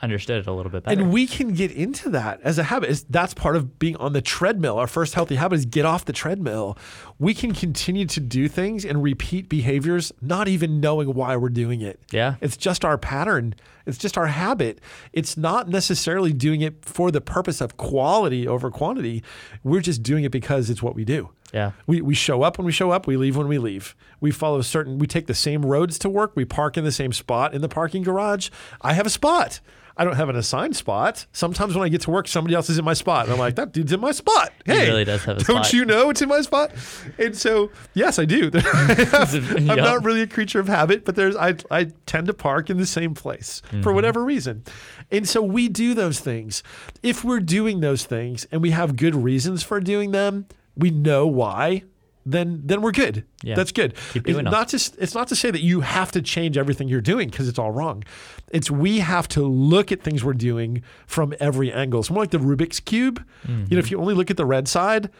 understood 0.00 0.40
it 0.40 0.48
a 0.48 0.52
little 0.52 0.70
bit 0.72 0.82
better. 0.82 1.00
And 1.00 1.12
we 1.12 1.28
can 1.28 1.54
get 1.54 1.70
into 1.70 2.10
that 2.10 2.40
as 2.42 2.58
a 2.58 2.64
habit. 2.64 3.04
That's 3.08 3.34
part 3.34 3.54
of 3.54 3.78
being 3.78 3.94
on 3.98 4.12
the 4.14 4.20
treadmill. 4.20 4.76
Our 4.78 4.88
first 4.88 5.14
healthy 5.14 5.36
habit 5.36 5.54
is 5.60 5.64
get 5.64 5.84
off 5.84 6.04
the 6.06 6.12
treadmill. 6.12 6.76
We 7.20 7.34
can 7.34 7.52
continue 7.54 8.06
to 8.06 8.18
do 8.18 8.48
things 8.48 8.84
and 8.84 9.00
repeat 9.00 9.48
behaviors, 9.48 10.10
not 10.20 10.48
even 10.48 10.80
knowing 10.80 11.14
why 11.14 11.36
we're 11.36 11.50
doing 11.50 11.82
it. 11.82 12.00
Yeah. 12.10 12.34
It's 12.40 12.56
just 12.56 12.84
our 12.84 12.98
pattern. 12.98 13.54
It's 13.86 13.98
just 13.98 14.16
our 14.18 14.26
habit. 14.26 14.80
It's 15.12 15.36
not 15.36 15.68
necessarily 15.68 16.32
doing 16.32 16.60
it 16.60 16.84
for 16.84 17.10
the 17.10 17.20
purpose 17.20 17.60
of 17.60 17.76
quality 17.76 18.46
over 18.46 18.70
quantity. 18.70 19.22
We're 19.64 19.80
just 19.80 20.02
doing 20.02 20.24
it 20.24 20.30
because 20.32 20.70
it's 20.70 20.82
what 20.82 20.94
we 20.94 21.04
do. 21.04 21.30
yeah. 21.52 21.72
We, 21.86 22.00
we 22.00 22.14
show 22.14 22.42
up 22.42 22.58
when 22.58 22.64
we 22.64 22.72
show 22.72 22.90
up, 22.90 23.06
we 23.06 23.16
leave 23.16 23.36
when 23.36 23.48
we 23.48 23.58
leave. 23.58 23.94
We 24.20 24.30
follow 24.30 24.60
certain, 24.62 24.98
we 24.98 25.06
take 25.06 25.26
the 25.26 25.34
same 25.34 25.64
roads 25.66 25.98
to 26.00 26.08
work, 26.08 26.32
we 26.34 26.44
park 26.44 26.76
in 26.76 26.84
the 26.84 26.92
same 26.92 27.12
spot 27.12 27.54
in 27.54 27.60
the 27.60 27.68
parking 27.68 28.02
garage. 28.02 28.50
I 28.80 28.92
have 28.94 29.06
a 29.06 29.10
spot. 29.10 29.60
I 29.94 30.04
don't 30.04 30.16
have 30.16 30.30
an 30.30 30.36
assigned 30.36 30.74
spot. 30.74 31.26
Sometimes 31.32 31.74
when 31.74 31.84
I 31.84 31.90
get 31.90 32.00
to 32.02 32.10
work, 32.10 32.26
somebody 32.26 32.54
else 32.54 32.70
is 32.70 32.78
in 32.78 32.84
my 32.84 32.94
spot. 32.94 33.24
And 33.24 33.34
I'm 33.34 33.38
like, 33.38 33.56
that 33.56 33.72
dude's 33.74 33.92
in 33.92 34.00
my 34.00 34.12
spot. 34.12 34.50
Hey, 34.64 34.88
really 34.88 35.04
does 35.04 35.22
have 35.24 35.36
a 35.36 35.44
don't 35.44 35.64
spot. 35.64 35.72
you 35.74 35.84
know 35.84 36.08
it's 36.08 36.22
in 36.22 36.30
my 36.30 36.40
spot? 36.40 36.72
And 37.18 37.36
so, 37.36 37.70
yes, 37.92 38.18
I 38.18 38.24
do. 38.24 38.50
I'm 38.72 39.66
not 39.66 40.02
really 40.02 40.22
a 40.22 40.26
creature 40.26 40.60
of 40.60 40.66
habit, 40.66 41.04
but 41.04 41.14
there's 41.14 41.36
I, 41.36 41.56
I 41.70 41.88
tend 42.06 42.28
to 42.28 42.32
park 42.32 42.70
in 42.70 42.78
the 42.78 42.86
same 42.86 43.12
place 43.12 43.60
Mm-hmm. 43.72 43.82
for 43.82 43.92
whatever 43.92 44.22
reason. 44.22 44.64
And 45.10 45.26
so 45.26 45.40
we 45.42 45.68
do 45.68 45.94
those 45.94 46.20
things. 46.20 46.62
If 47.02 47.24
we're 47.24 47.40
doing 47.40 47.80
those 47.80 48.04
things 48.04 48.46
and 48.52 48.60
we 48.60 48.70
have 48.70 48.96
good 48.96 49.14
reasons 49.14 49.62
for 49.62 49.80
doing 49.80 50.10
them, 50.10 50.46
we 50.76 50.90
know 50.90 51.26
why, 51.26 51.84
then 52.24 52.60
then 52.64 52.82
we're 52.82 52.92
good. 52.92 53.24
Yeah. 53.42 53.54
That's 53.54 53.72
good. 53.72 53.94
It's 54.14 54.36
them. 54.36 54.44
not 54.44 54.68
to 54.68 54.76
it's 54.98 55.14
not 55.14 55.28
to 55.28 55.36
say 55.36 55.50
that 55.50 55.62
you 55.62 55.80
have 55.80 56.12
to 56.12 56.22
change 56.22 56.56
everything 56.58 56.86
you're 56.86 57.00
doing 57.00 57.30
because 57.30 57.48
it's 57.48 57.58
all 57.58 57.72
wrong. 57.72 58.04
It's 58.50 58.70
we 58.70 58.98
have 58.98 59.26
to 59.28 59.42
look 59.42 59.90
at 59.90 60.02
things 60.02 60.22
we're 60.22 60.34
doing 60.34 60.82
from 61.06 61.34
every 61.40 61.72
angle. 61.72 62.00
It's 62.00 62.10
more 62.10 62.22
like 62.22 62.30
the 62.30 62.38
Rubik's 62.38 62.78
cube. 62.78 63.24
You 63.48 63.76
know, 63.76 63.78
if 63.78 63.90
you 63.90 63.98
only 63.98 64.14
look 64.14 64.30
at 64.30 64.36
the 64.36 64.46
red 64.46 64.68
side, 64.68 65.10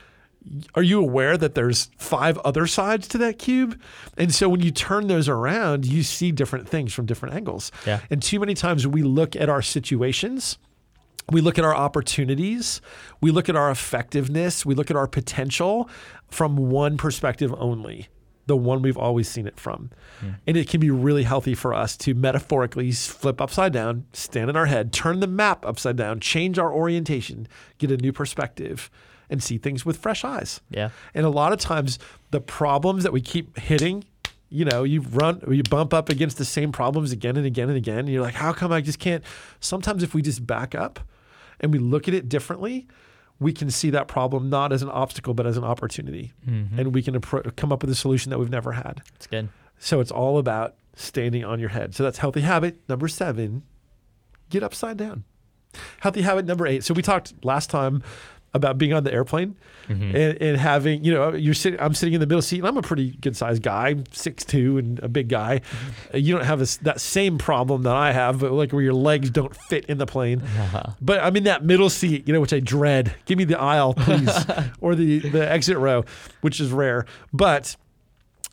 are 0.75 0.83
you 0.83 1.01
aware 1.01 1.37
that 1.37 1.55
there's 1.55 1.91
five 1.97 2.39
other 2.39 2.67
sides 2.67 3.09
to 3.09 3.19
that 3.19 3.39
cube? 3.39 3.81
And 4.17 4.35
so 4.35 4.49
when 4.49 4.61
you 4.61 4.71
turn 4.71 5.07
those 5.07 5.29
around, 5.29 5.87
you 5.87 6.03
see 6.03 6.33
different 6.33 6.69
things 6.69 6.93
from 6.93 7.07
different 7.07 7.35
angles. 7.35 7.71
Yeah. 7.87 8.01
And 8.11 8.23
too 8.23 8.41
many 8.41 8.55
times 8.55 8.87
we 8.87 9.03
look 9.03 9.37
at 9.37 9.49
our 9.49 9.63
situations, 9.63 10.59
we 11.31 11.41
look 11.41 11.59
at 11.59 11.65
our 11.65 11.75
opportunities, 11.75 12.81
we 13.21 13.31
look 13.31 13.49
at 13.49 13.57
our 13.57 13.71
effectiveness, 13.71 14.67
we 14.67 14.75
look 14.75 14.91
at 14.91 14.97
our 14.97 15.07
potential 15.07 15.89
from 16.29 16.57
one 16.57 16.97
perspective 16.97 17.55
only. 17.59 18.09
The 18.47 18.57
one 18.57 18.83
we've 18.83 18.99
always 18.99 19.29
seen 19.29 19.47
it 19.47 19.59
from. 19.59 19.91
Hmm. 20.19 20.31
And 20.49 20.57
it 20.57 20.69
can 20.69 20.81
be 20.81 20.91
really 20.91 21.23
healthy 21.23 21.55
for 21.55 21.73
us 21.73 21.97
to 21.99 22.13
metaphorically 22.13 22.91
flip 22.91 23.41
upside 23.41 23.73
down, 23.73 24.07
stand 24.13 24.51
in 24.51 24.57
our 24.57 24.67
head, 24.67 24.93
turn 24.93 25.21
the 25.21 25.29
map 25.29 25.65
upside 25.65 25.95
down, 25.95 26.19
change 26.19 26.59
our 26.59 26.73
orientation, 26.73 27.47
get 27.79 27.93
a 27.93 27.97
new 27.97 28.13
perspective, 28.13 28.91
and 29.33 29.43
see 29.43 29.59
things 29.59 29.85
with 29.85 29.97
fresh 29.97 30.25
eyes. 30.25 30.61
Yeah. 30.71 30.91
And 31.15 31.27
a 31.27 31.31
lot 31.31 31.53
of 31.53 31.59
times, 31.59 31.99
the 32.31 32.41
problems 32.41 33.03
that 33.03 33.13
we 33.13 33.21
keep 33.21 33.59
hitting, 33.59 34.05
you 34.51 34.65
know, 34.65 34.85
you 34.85 35.01
run, 35.01 35.43
you 35.51 35.65
bump 35.65 35.93
up 35.93 36.09
against 36.09 36.39
the 36.39 36.45
same 36.45 36.71
problems 36.71 37.11
again 37.11 37.37
and 37.37 37.47
again 37.47 37.69
and 37.69 37.77
again. 37.77 38.01
And 38.01 38.11
you're 38.11 38.23
like, 38.23 38.35
how 38.35 38.53
come 38.53 38.71
I 38.71 38.81
just 38.81 38.99
can't? 38.99 39.25
Sometimes, 39.59 40.03
if 40.03 40.15
we 40.15 40.23
just 40.23 40.47
back 40.47 40.75
up 40.75 41.01
and 41.59 41.73
we 41.73 41.79
look 41.79 42.07
at 42.07 42.15
it 42.15 42.29
differently, 42.29 42.87
we 43.41 43.53
can 43.53 43.71
see 43.71 43.91
that 43.91 44.07
problem 44.07 44.51
not 44.51 44.73
as 44.73 44.83
an 44.83 44.91
obstacle, 44.91 45.35
but 45.35 45.47
as 45.47 45.57
an 45.57 45.65
opportunity. 45.65 46.33
Mm-hmm. 46.47 46.79
And 46.79 46.95
we 46.95 47.03
can 47.03 47.19
appro- 47.19 47.57
come 47.57 47.73
up 47.73 47.83
with 47.83 47.91
a 47.91 47.97
solution 47.97 48.31
that 48.31 48.39
we've 48.39 48.51
never 48.51 48.73
had. 48.73 49.03
It's 49.17 49.27
good. 49.27 49.49
So 49.79 49.99
it's 50.01 50.13
all 50.13 50.39
about 50.39 50.77
standing 50.95 51.45
on 51.45 51.59
your 51.59 51.71
head. 51.71 51.95
So 51.95 52.03
that's 52.03 52.19
healthy 52.19 52.43
habit 52.43 52.79
number 52.89 53.09
seven 53.09 53.63
get 54.51 54.63
upside 54.63 54.99
down. 54.99 55.25
Healthy 56.01 56.23
habit 56.23 56.45
number 56.45 56.67
eight. 56.67 56.85
So 56.85 56.93
we 56.93 57.01
talked 57.01 57.33
last 57.43 57.71
time 57.71 58.03
about 58.55 58.77
being 58.79 58.93
on 58.93 59.03
the 59.05 59.13
airplane 59.13 59.57
and, 59.89 60.15
and 60.15 60.57
having, 60.59 61.05
you 61.05 61.13
know, 61.13 61.33
you're 61.35 61.55
sitting, 61.55 61.81
I'm 61.81 61.95
sitting 61.95 62.15
in 62.15 62.21
the 62.21 62.27
middle 62.27 62.43
seat 62.43 62.59
and 62.59 62.67
I'm 62.69 62.77
a 62.77 62.83
pretty 62.83 63.11
good 63.13 63.37
sized 63.37 63.63
guy, 63.63 63.95
6'2 63.95 64.79
and 64.79 64.99
a 65.01 65.09
big 65.09 65.29
guy. 65.29 65.61
Uh, 66.15 66.19
You 66.19 66.35
don't 66.37 66.45
have 66.45 66.59
this, 66.59 66.77
that 66.79 67.01
same 67.01 67.39
problem 67.39 67.83
that 67.83 67.95
I 67.97 68.13
have, 68.13 68.41
but 68.41 68.53
like 68.53 68.73
where 68.73 68.83
your 68.83 68.95
legs 68.95 69.31
don't 69.31 69.55
fit 69.57 69.85
in 69.87 69.99
the 69.99 70.07
plane. 70.07 70.43
But 71.01 71.21
I'm 71.21 71.35
in 71.37 71.45
that 71.45 71.65
middle 71.65 71.91
seat, 71.91 72.27
you 72.27 72.33
know, 72.35 72.41
which 72.41 72.53
I 72.53 72.61
dread. 72.61 73.15
Give 73.27 73.37
me 73.39 73.45
the 73.45 73.59
aisle, 73.59 73.95
please, 73.95 74.31
or 74.81 74.95
the, 74.95 75.19
the 75.21 75.51
exit 75.51 75.77
row, 75.79 76.05
which 76.43 76.61
is 76.61 76.71
rare. 76.73 77.07
But 77.33 77.77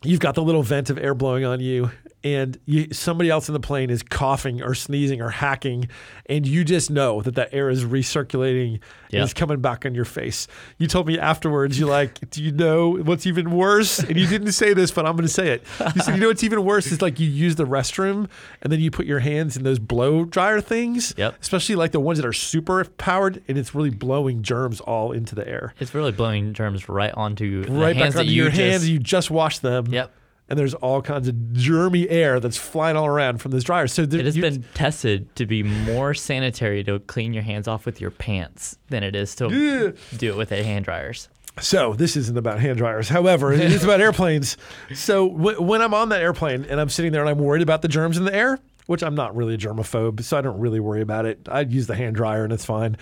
you've 0.02 0.20
got 0.20 0.34
the 0.34 0.42
little 0.42 0.62
vent 0.62 0.90
of 0.90 0.98
air 0.98 1.14
blowing 1.14 1.44
on 1.44 1.60
you 1.60 1.90
and 2.22 2.58
you, 2.66 2.88
somebody 2.92 3.30
else 3.30 3.48
in 3.48 3.54
the 3.54 3.60
plane 3.60 3.88
is 3.90 4.02
coughing 4.02 4.62
or 4.62 4.74
sneezing 4.74 5.22
or 5.22 5.30
hacking 5.30 5.88
and 6.26 6.46
you 6.46 6.64
just 6.64 6.90
know 6.90 7.22
that 7.22 7.34
that 7.36 7.48
air 7.52 7.70
is 7.70 7.84
recirculating 7.84 8.80
Yeah. 9.10 9.20
and 9.20 9.24
it's 9.24 9.32
coming 9.34 9.60
back 9.60 9.86
on 9.86 9.94
your 9.94 10.04
face 10.04 10.46
you 10.78 10.86
told 10.86 11.06
me 11.06 11.18
afterwards 11.18 11.78
you're 11.78 11.88
like 11.88 12.28
do 12.30 12.42
you 12.42 12.52
know 12.52 12.96
what's 12.98 13.26
even 13.26 13.50
worse 13.50 13.98
and 14.00 14.16
you 14.18 14.26
didn't 14.26 14.52
say 14.52 14.74
this 14.74 14.90
but 14.90 15.06
i'm 15.06 15.12
going 15.16 15.26
to 15.26 15.32
say 15.32 15.48
it 15.48 15.64
you 15.94 16.02
said 16.02 16.14
you 16.14 16.20
know 16.20 16.28
what's 16.28 16.44
even 16.44 16.62
worse 16.64 16.86
is 16.92 17.00
like 17.00 17.18
you 17.18 17.26
use 17.28 17.56
the 17.56 17.64
restroom 17.64 18.28
and 18.62 18.72
then 18.72 18.80
you 18.80 18.90
put 18.90 19.06
your 19.06 19.20
hands 19.20 19.56
in 19.56 19.62
those 19.62 19.78
blow 19.78 20.24
dryer 20.24 20.60
things 20.60 21.14
Yep. 21.16 21.36
especially 21.40 21.74
like 21.76 21.92
the 21.92 22.00
ones 22.00 22.18
that 22.18 22.26
are 22.26 22.32
super 22.32 22.84
powered 22.84 23.42
and 23.48 23.56
it's 23.56 23.74
really 23.74 23.90
blowing 23.90 24.42
germs 24.42 24.80
all 24.80 25.12
into 25.12 25.34
the 25.34 25.48
air 25.48 25.74
It's 25.80 25.94
really 25.94 26.12
blowing 26.12 26.52
germs 26.52 26.88
right 26.88 27.12
onto 27.14 27.64
right 27.68 27.96
hands 27.96 28.14
back 28.14 28.20
onto 28.20 28.30
you 28.30 28.42
your 28.42 28.50
just, 28.50 28.60
hands 28.60 28.88
you 28.88 28.98
just 28.98 29.30
washed 29.30 29.62
them 29.62 29.86
Yep. 29.86 30.12
And 30.50 30.58
there's 30.58 30.74
all 30.74 31.00
kinds 31.00 31.28
of 31.28 31.34
germy 31.52 32.06
air 32.10 32.40
that's 32.40 32.56
flying 32.56 32.96
all 32.96 33.06
around 33.06 33.38
from 33.38 33.52
this 33.52 33.64
dryer. 33.64 33.86
So 33.86 34.04
there, 34.04 34.20
It 34.20 34.26
has 34.26 34.36
you- 34.36 34.42
been 34.42 34.64
tested 34.74 35.34
to 35.36 35.46
be 35.46 35.62
more 35.62 36.12
sanitary 36.12 36.82
to 36.84 36.98
clean 36.98 37.32
your 37.32 37.44
hands 37.44 37.68
off 37.68 37.86
with 37.86 38.00
your 38.00 38.10
pants 38.10 38.76
than 38.88 39.02
it 39.04 39.14
is 39.14 39.34
to 39.36 39.48
Yeah. 39.48 40.18
do 40.18 40.30
it 40.32 40.36
with 40.36 40.50
a 40.52 40.62
hand 40.62 40.84
dryers. 40.84 41.28
So 41.60 41.94
this 41.94 42.16
isn't 42.16 42.36
about 42.36 42.58
hand 42.60 42.78
dryers. 42.78 43.08
However, 43.08 43.52
it 43.52 43.60
is 43.60 43.84
about 43.84 44.00
airplanes. 44.06 44.56
So 44.94 45.28
w- 45.28 45.60
when 45.62 45.82
I'm 45.82 45.94
on 45.94 46.08
that 46.10 46.20
airplane 46.20 46.64
and 46.68 46.80
I'm 46.80 46.88
sitting 46.88 47.12
there 47.12 47.20
and 47.20 47.30
I'm 47.30 47.38
worried 47.38 47.62
about 47.62 47.82
the 47.82 47.88
germs 47.88 48.16
in 48.16 48.24
the 48.24 48.34
air, 48.34 48.58
which 48.86 49.02
I'm 49.02 49.14
not 49.14 49.36
really 49.36 49.54
a 49.54 49.58
germaphobe, 49.58 50.22
so 50.22 50.36
I 50.36 50.40
don't 50.40 50.58
really 50.58 50.80
worry 50.80 51.00
about 51.00 51.26
it. 51.26 51.40
I'd 51.50 51.72
use 51.72 51.86
the 51.86 51.94
hand 51.96 52.16
dryer 52.16 52.44
and 52.44 52.52
it's 52.52 52.64
fine. 52.64 52.96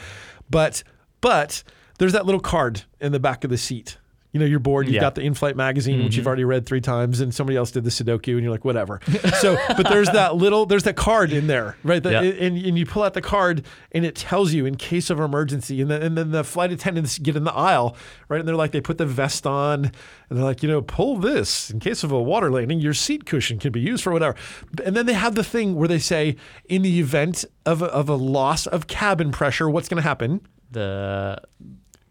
But 0.51 0.83
but 1.21 1.63
there's 1.99 2.13
that 2.13 2.27
little 2.27 2.41
card 2.41 2.83
in 3.01 3.13
the 3.13 3.21
back 3.21 3.43
of 3.45 3.51
the 3.51 3.59
seat. 3.59 3.97
You 4.33 4.41
know, 4.41 4.47
you're 4.47 4.59
bored. 4.59 4.87
You've 4.87 4.97
Yeah. 4.97 5.01
got 5.01 5.15
the 5.15 5.23
in-flight 5.23 5.57
magazine, 5.57 6.05
which 6.05 6.15
you've 6.15 6.23
mm-hmm. 6.23 6.29
already 6.29 6.45
read 6.45 6.67
three 6.67 6.83
times, 6.83 7.21
and 7.21 7.35
somebody 7.35 7.57
else 7.57 7.71
did 7.71 7.85
the 7.85 7.91
Sudoku, 7.91 8.35
and 8.35 8.43
you're 8.43 8.51
like, 8.51 8.65
whatever. 8.65 9.01
So, 9.41 9.57
but 9.75 9.89
there's 9.89 10.11
that 10.11 10.37
little, 10.37 10.67
there's 10.67 10.83
that 10.83 10.97
card 10.97 11.33
in 11.33 11.47
there, 11.47 11.79
right? 11.83 12.03
That, 12.03 12.13
Yeah. 12.13 12.47
and, 12.47 12.59
and 12.59 12.79
you 12.79 12.85
pull 12.85 13.03
out 13.03 13.15
the 13.15 13.23
card, 13.23 13.65
and 13.93 14.05
it 14.05 14.15
tells 14.15 14.53
you 14.53 14.67
in 14.67 14.77
case 14.77 15.09
of 15.09 15.19
emergency. 15.19 15.81
And 15.81 15.91
then, 15.91 16.03
and 16.03 16.19
then 16.19 16.31
the 16.31 16.45
flight 16.45 16.71
attendants 16.71 17.19
get 17.19 17.37
in 17.37 17.45
the 17.45 17.55
aisle, 17.55 17.97
right? 18.29 18.39
And 18.39 18.47
they're 18.47 18.55
like, 18.55 18.73
they 18.73 18.83
put 18.83 18.99
the 18.99 19.07
vest 19.07 19.47
on, 19.47 19.87
and 19.87 20.39
they're 20.39 20.45
like, 20.45 20.63
you 20.63 20.69
know, 20.69 20.83
pull 20.83 21.17
this 21.17 21.71
in 21.71 21.81
case 21.81 22.05
of 22.05 22.13
a 22.13 22.21
water 22.23 22.51
landing. 22.51 22.81
Your 22.81 22.95
seat 22.95 23.25
cushion 23.25 23.59
can 23.59 23.73
be 23.73 23.81
used 23.81 24.05
for 24.05 24.13
whatever. 24.13 24.37
And 24.85 24.95
then 24.95 25.07
they 25.07 25.15
have 25.15 25.37
the 25.37 25.45
thing 25.45 25.75
where 25.75 25.89
they 25.89 25.99
say, 25.99 26.37
in 26.67 26.83
the 26.83 27.01
event 27.01 27.47
of 27.65 27.81
a, 27.81 27.87
of 27.87 28.11
a 28.11 28.15
loss 28.15 28.67
of 28.67 28.89
cabin 28.89 29.33
pressure, 29.33 29.71
what's 29.71 29.89
going 29.89 30.03
to 30.03 30.07
happen? 30.07 30.43
The 30.71 31.41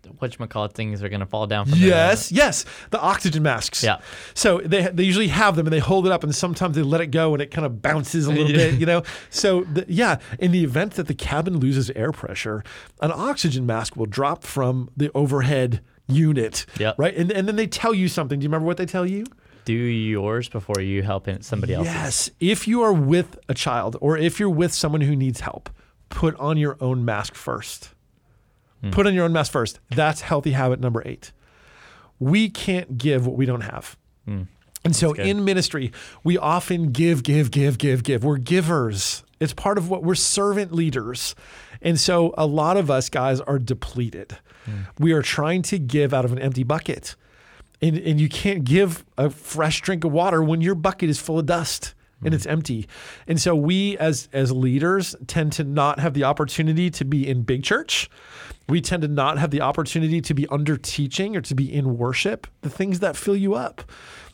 whatchamacallit 0.07 0.73
things 0.73 1.03
are 1.03 1.09
going 1.09 1.19
to 1.19 1.25
fall 1.25 1.47
down 1.47 1.65
from 1.65 1.79
Yes, 1.79 2.31
yes, 2.31 2.65
the 2.91 2.99
oxygen 2.99 3.43
masks. 3.43 3.83
Yeah. 3.83 3.99
So 4.33 4.59
they 4.59 4.87
they 4.87 5.03
usually 5.03 5.27
have 5.27 5.55
them 5.55 5.65
and 5.65 5.73
they 5.73 5.79
hold 5.79 6.05
it 6.05 6.11
up 6.11 6.23
and 6.23 6.33
sometimes 6.33 6.75
they 6.75 6.81
let 6.81 7.01
it 7.01 7.07
go 7.07 7.33
and 7.33 7.41
it 7.41 7.51
kind 7.51 7.65
of 7.65 7.81
bounces 7.81 8.27
a 8.27 8.31
little 8.31 8.47
bit, 8.53 8.79
you 8.79 8.85
know. 8.85 9.03
So 9.29 9.61
the, 9.63 9.85
yeah, 9.87 10.17
in 10.39 10.51
the 10.51 10.63
event 10.63 10.93
that 10.93 11.07
the 11.07 11.13
cabin 11.13 11.59
loses 11.59 11.89
air 11.91 12.11
pressure, 12.11 12.63
an 13.01 13.11
oxygen 13.11 13.65
mask 13.65 13.95
will 13.95 14.05
drop 14.05 14.43
from 14.43 14.89
the 14.95 15.11
overhead 15.13 15.81
unit. 16.07 16.65
Yep. 16.79 16.95
Right, 16.97 17.15
and 17.15 17.31
and 17.31 17.47
then 17.47 17.55
they 17.55 17.67
tell 17.67 17.93
you 17.93 18.07
something. 18.07 18.39
Do 18.39 18.43
you 18.43 18.49
remember 18.49 18.65
what 18.65 18.77
they 18.77 18.85
tell 18.85 19.05
you? 19.05 19.25
Do 19.65 19.73
yours 19.73 20.47
before 20.47 20.81
you 20.81 21.03
help 21.03 21.27
somebody 21.41 21.73
else. 21.73 21.87
Yes. 21.87 22.31
If 22.39 22.69
you 22.69 22.83
are 22.83 22.93
with 22.93 23.37
a 23.49 23.53
child 23.53 23.97
or 23.99 24.17
if 24.17 24.39
you're 24.39 24.49
with 24.49 24.73
someone 24.73 25.01
who 25.01 25.13
needs 25.13 25.41
help, 25.41 25.69
put 26.07 26.35
on 26.37 26.55
your 26.55 26.77
own 26.79 27.03
mask 27.03 27.35
first. 27.35 27.89
Hmm. 28.81 28.91
Put 28.91 29.07
on 29.07 29.13
your 29.13 29.25
own 29.25 29.33
mess 29.33 29.49
first. 29.49 29.79
That's 29.89 30.21
healthy 30.21 30.51
habit 30.51 30.79
number 30.79 31.01
eight. 31.05 31.31
We 32.19 32.49
can't 32.49 32.97
give 32.97 33.25
what 33.27 33.35
we 33.35 33.45
don't 33.45 33.61
have. 33.61 33.97
And 34.83 34.95
so 34.95 35.13
good. 35.13 35.25
in 35.25 35.43
ministry, 35.43 35.91
we 36.23 36.37
often 36.37 36.91
give, 36.91 37.23
give, 37.23 37.51
give, 37.51 37.77
give, 37.77 38.03
give. 38.03 38.23
We're 38.23 38.37
givers. 38.37 39.23
It's 39.39 39.53
part 39.53 39.77
of 39.77 39.89
what 39.89 40.03
we're 40.03 40.15
servant 40.15 40.73
leaders. 40.73 41.35
And 41.81 41.99
so 41.99 42.33
a 42.37 42.45
lot 42.45 42.77
of 42.77 42.89
us 42.89 43.09
guys 43.09 43.41
are 43.41 43.59
depleted. 43.59 44.37
Hmm. 44.65 44.81
We 44.97 45.11
are 45.11 45.21
trying 45.21 45.61
to 45.63 45.79
give 45.79 46.13
out 46.13 46.25
of 46.25 46.31
an 46.31 46.39
empty 46.39 46.63
bucket. 46.63 47.15
And, 47.81 47.97
and 47.97 48.19
you 48.19 48.29
can't 48.29 48.63
give 48.63 49.05
a 49.17 49.29
fresh 49.29 49.81
drink 49.81 50.03
of 50.03 50.11
water 50.11 50.41
when 50.41 50.61
your 50.61 50.75
bucket 50.75 51.09
is 51.09 51.19
full 51.19 51.37
of 51.37 51.45
dust 51.45 51.93
and 52.23 52.33
it's 52.33 52.45
empty. 52.45 52.87
And 53.27 53.39
so 53.39 53.55
we 53.55 53.97
as 53.97 54.27
as 54.33 54.51
leaders 54.51 55.15
tend 55.27 55.53
to 55.53 55.63
not 55.63 55.99
have 55.99 56.13
the 56.13 56.23
opportunity 56.23 56.89
to 56.91 57.05
be 57.05 57.27
in 57.27 57.43
big 57.43 57.63
church. 57.63 58.09
We 58.69 58.81
tend 58.81 59.03
to 59.03 59.07
not 59.07 59.37
have 59.37 59.51
the 59.51 59.61
opportunity 59.61 60.19
to 60.21 60.33
be 60.33 60.45
under 60.47 60.77
teaching 60.77 61.37
or 61.37 61.41
to 61.41 61.55
be 61.55 61.73
in 61.73 61.97
worship, 61.97 62.47
the 62.61 62.69
things 62.69 62.99
that 62.99 63.15
fill 63.15 63.35
you 63.35 63.55
up. 63.55 63.89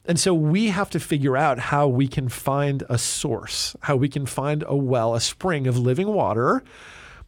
And 0.05 0.19
so 0.19 0.33
we 0.33 0.67
have 0.67 0.89
to 0.91 0.99
figure 0.99 1.37
out 1.37 1.59
how 1.59 1.87
we 1.87 2.07
can 2.07 2.29
find 2.29 2.83
a 2.89 2.97
source, 2.97 3.75
how 3.81 3.95
we 3.95 4.09
can 4.09 4.25
find 4.25 4.63
a 4.67 4.75
well, 4.75 5.13
a 5.13 5.21
spring 5.21 5.67
of 5.67 5.77
living 5.77 6.07
water 6.07 6.63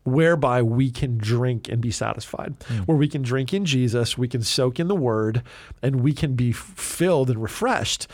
whereby 0.03 0.61
we 0.61 0.91
can 0.91 1.17
drink 1.17 1.67
and 1.67 1.81
be 1.81 1.89
satisfied, 1.89 2.55
hmm. 2.67 2.77
where 2.79 2.97
we 2.97 3.07
can 3.07 3.23
drink 3.23 3.53
in 3.53 3.65
Jesus, 3.65 4.17
we 4.17 4.27
can 4.27 4.43
soak 4.43 4.79
in 4.79 4.87
the 4.87 4.95
word, 4.95 5.41
and 5.81 6.01
we 6.01 6.13
can 6.13 6.35
be 6.35 6.51
filled 6.51 7.29
and 7.29 7.41
refreshed. 7.41 8.07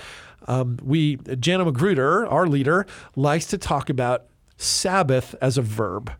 Um, 0.47 0.77
we, 0.81 1.17
Jana 1.39 1.65
Magruder, 1.65 2.27
our 2.27 2.47
leader, 2.47 2.85
likes 3.15 3.45
to 3.47 3.57
talk 3.57 3.89
about 3.89 4.25
Sabbath 4.57 5.35
as 5.41 5.57
a 5.57 5.61
verb. 5.61 6.11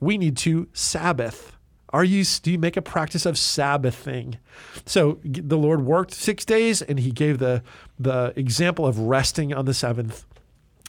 We 0.00 0.18
need 0.18 0.36
to 0.38 0.68
Sabbath. 0.72 1.56
Are 1.90 2.04
you 2.04 2.22
do 2.42 2.52
you 2.52 2.58
make 2.58 2.76
a 2.76 2.82
practice 2.82 3.24
of 3.24 3.36
Sabbathing? 3.36 4.36
So 4.84 5.18
the 5.24 5.56
Lord 5.56 5.84
worked 5.86 6.12
six 6.12 6.44
days, 6.44 6.82
and 6.82 7.00
He 7.00 7.10
gave 7.10 7.38
the 7.38 7.62
the 7.98 8.32
example 8.36 8.86
of 8.86 8.98
resting 8.98 9.54
on 9.54 9.64
the 9.64 9.74
seventh. 9.74 10.26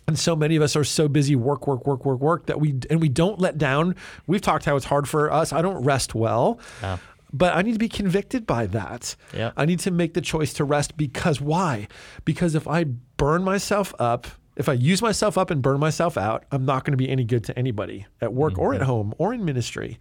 And 0.07 0.17
so 0.17 0.35
many 0.35 0.55
of 0.55 0.63
us 0.63 0.75
are 0.75 0.83
so 0.83 1.07
busy 1.07 1.35
work, 1.35 1.67
work, 1.67 1.85
work, 1.85 2.03
work, 2.03 2.19
work 2.19 2.47
that 2.47 2.59
we 2.59 2.79
and 2.89 2.99
we 2.99 3.09
don't 3.09 3.39
let 3.39 3.57
down. 3.57 3.95
We've 4.27 4.41
talked 4.41 4.65
how 4.65 4.75
it's 4.75 4.85
hard 4.85 5.07
for 5.07 5.31
us. 5.31 5.53
I 5.53 5.61
don't 5.61 5.83
rest 5.83 6.15
well. 6.15 6.59
Yeah. 6.81 6.97
But 7.31 7.55
I 7.55 7.61
need 7.61 7.73
to 7.73 7.79
be 7.79 7.89
convicted 7.89 8.47
by 8.47 8.65
that. 8.67 9.15
Yeah. 9.33 9.51
I 9.55 9.65
need 9.65 9.79
to 9.79 9.91
make 9.91 10.13
the 10.13 10.21
choice 10.21 10.53
to 10.53 10.63
rest 10.63 10.97
because 10.97 11.39
why? 11.39 11.87
Because 12.25 12.55
if 12.55 12.67
I 12.67 12.85
burn 12.85 13.43
myself 13.43 13.93
up, 13.99 14.27
if 14.55 14.67
I 14.67 14.73
use 14.73 15.01
myself 15.01 15.37
up 15.37 15.51
and 15.51 15.61
burn 15.61 15.79
myself 15.79 16.17
out, 16.17 16.45
I'm 16.51 16.65
not 16.65 16.83
going 16.83 16.91
to 16.93 16.97
be 16.97 17.09
any 17.09 17.23
good 17.23 17.43
to 17.45 17.57
anybody 17.57 18.07
at 18.19 18.33
work 18.33 18.57
or 18.57 18.73
at 18.73 18.81
mm-hmm. 18.81 18.89
home 18.89 19.13
or 19.17 19.33
in 19.33 19.45
ministry. 19.45 19.97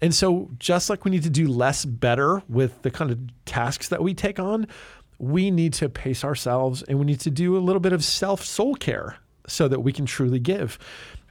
And 0.00 0.14
so, 0.14 0.50
just 0.58 0.90
like 0.90 1.04
we 1.04 1.10
need 1.10 1.22
to 1.22 1.30
do 1.30 1.46
less 1.46 1.84
better 1.84 2.42
with 2.48 2.82
the 2.82 2.90
kind 2.90 3.10
of 3.10 3.20
tasks 3.44 3.88
that 3.88 4.02
we 4.02 4.14
take 4.14 4.40
on, 4.40 4.66
we 5.18 5.50
need 5.50 5.74
to 5.74 5.88
pace 5.88 6.24
ourselves 6.24 6.82
and 6.82 6.98
we 6.98 7.04
need 7.04 7.20
to 7.20 7.30
do 7.30 7.56
a 7.56 7.60
little 7.60 7.80
bit 7.80 7.92
of 7.92 8.02
self 8.02 8.44
soul 8.44 8.74
care 8.74 9.18
so 9.46 9.68
that 9.68 9.80
we 9.80 9.92
can 9.92 10.06
truly 10.06 10.40
give. 10.40 10.78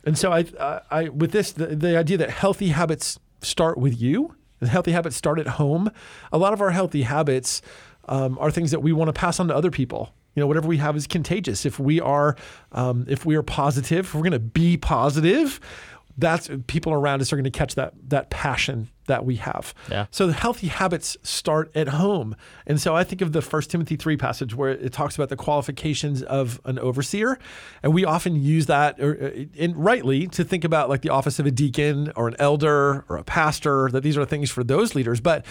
And 0.06 0.18
so, 0.18 0.32
I, 0.32 0.46
I, 0.60 0.82
I 0.90 1.10
with 1.10 1.32
this, 1.32 1.52
the, 1.52 1.68
the 1.68 1.98
idea 1.98 2.18
that 2.18 2.30
healthy 2.30 2.70
habits 2.70 3.20
start 3.42 3.78
with 3.78 4.00
you, 4.00 4.36
healthy 4.68 4.92
habits 4.92 5.16
start 5.16 5.40
at 5.40 5.48
home. 5.48 5.92
A 6.32 6.38
lot 6.38 6.54
of 6.54 6.62
our 6.62 6.72
healthy 6.72 7.04
habits 7.04 7.62
um, 8.08 8.38
are 8.40 8.52
things 8.52 8.72
that 8.72 8.82
we 8.82 8.94
want 8.94 9.10
to 9.10 9.14
pass 9.14 9.40
on 9.40 9.48
to 9.48 9.56
other 9.56 9.72
people. 9.72 10.14
You 10.36 10.42
know, 10.42 10.48
whatever 10.48 10.68
we 10.68 10.78
have 10.78 10.96
is 10.96 11.08
contagious. 11.08 11.66
If 11.66 11.80
we 11.80 12.00
are, 12.00 12.36
um, 12.72 13.06
if 13.10 13.26
we 13.26 13.36
are 13.36 13.44
positive, 13.44 14.06
if 14.06 14.16
we're 14.16 14.22
going 14.22 14.32
to 14.32 14.40
be 14.40 14.78
positive, 14.78 15.60
that's 16.18 16.50
people 16.68 16.94
around 16.94 17.22
us 17.22 17.34
are 17.34 17.36
going 17.36 17.44
to 17.44 17.52
catch 17.52 17.76
that 17.76 17.94
that 18.10 18.30
passion 18.30 18.90
that 19.12 19.26
we 19.26 19.36
have. 19.36 19.74
Yeah. 19.90 20.06
So 20.10 20.26
the 20.26 20.34
healthy 20.34 20.68
habits 20.68 21.18
start 21.22 21.70
at 21.76 21.90
home. 21.90 22.34
And 22.66 22.80
so 22.80 22.96
I 22.96 23.04
think 23.04 23.22
of 23.22 23.34
the 23.34 23.42
First 23.42 23.70
Timothy 23.70 23.98
3 23.98 24.16
passage 24.16 24.56
where 24.56 24.70
it 24.70 24.94
talks 24.94 25.16
about 25.16 25.28
the 25.28 25.36
qualifications 25.36 26.24
of 26.24 26.62
an 26.64 26.80
overseer. 26.80 27.38
And 27.84 27.94
we 27.94 28.06
often 28.06 28.42
use 28.42 28.68
that, 28.68 29.02
or, 29.02 29.22
uh, 29.22 29.46
and 29.60 29.76
rightly, 29.76 30.28
to 30.28 30.46
think 30.46 30.64
about 30.64 30.88
like 30.88 31.02
the 31.02 31.10
office 31.10 31.40
of 31.40 31.46
a 31.46 31.52
deacon 31.52 32.14
or 32.16 32.30
an 32.30 32.38
elder 32.40 33.04
or 33.10 33.18
a 33.18 33.24
pastor, 33.26 33.90
that 33.92 34.02
these 34.02 34.18
are 34.18 34.24
things 34.24 34.50
for 34.50 34.64
those 34.64 34.96
leaders. 34.96 35.20
But 35.20 35.46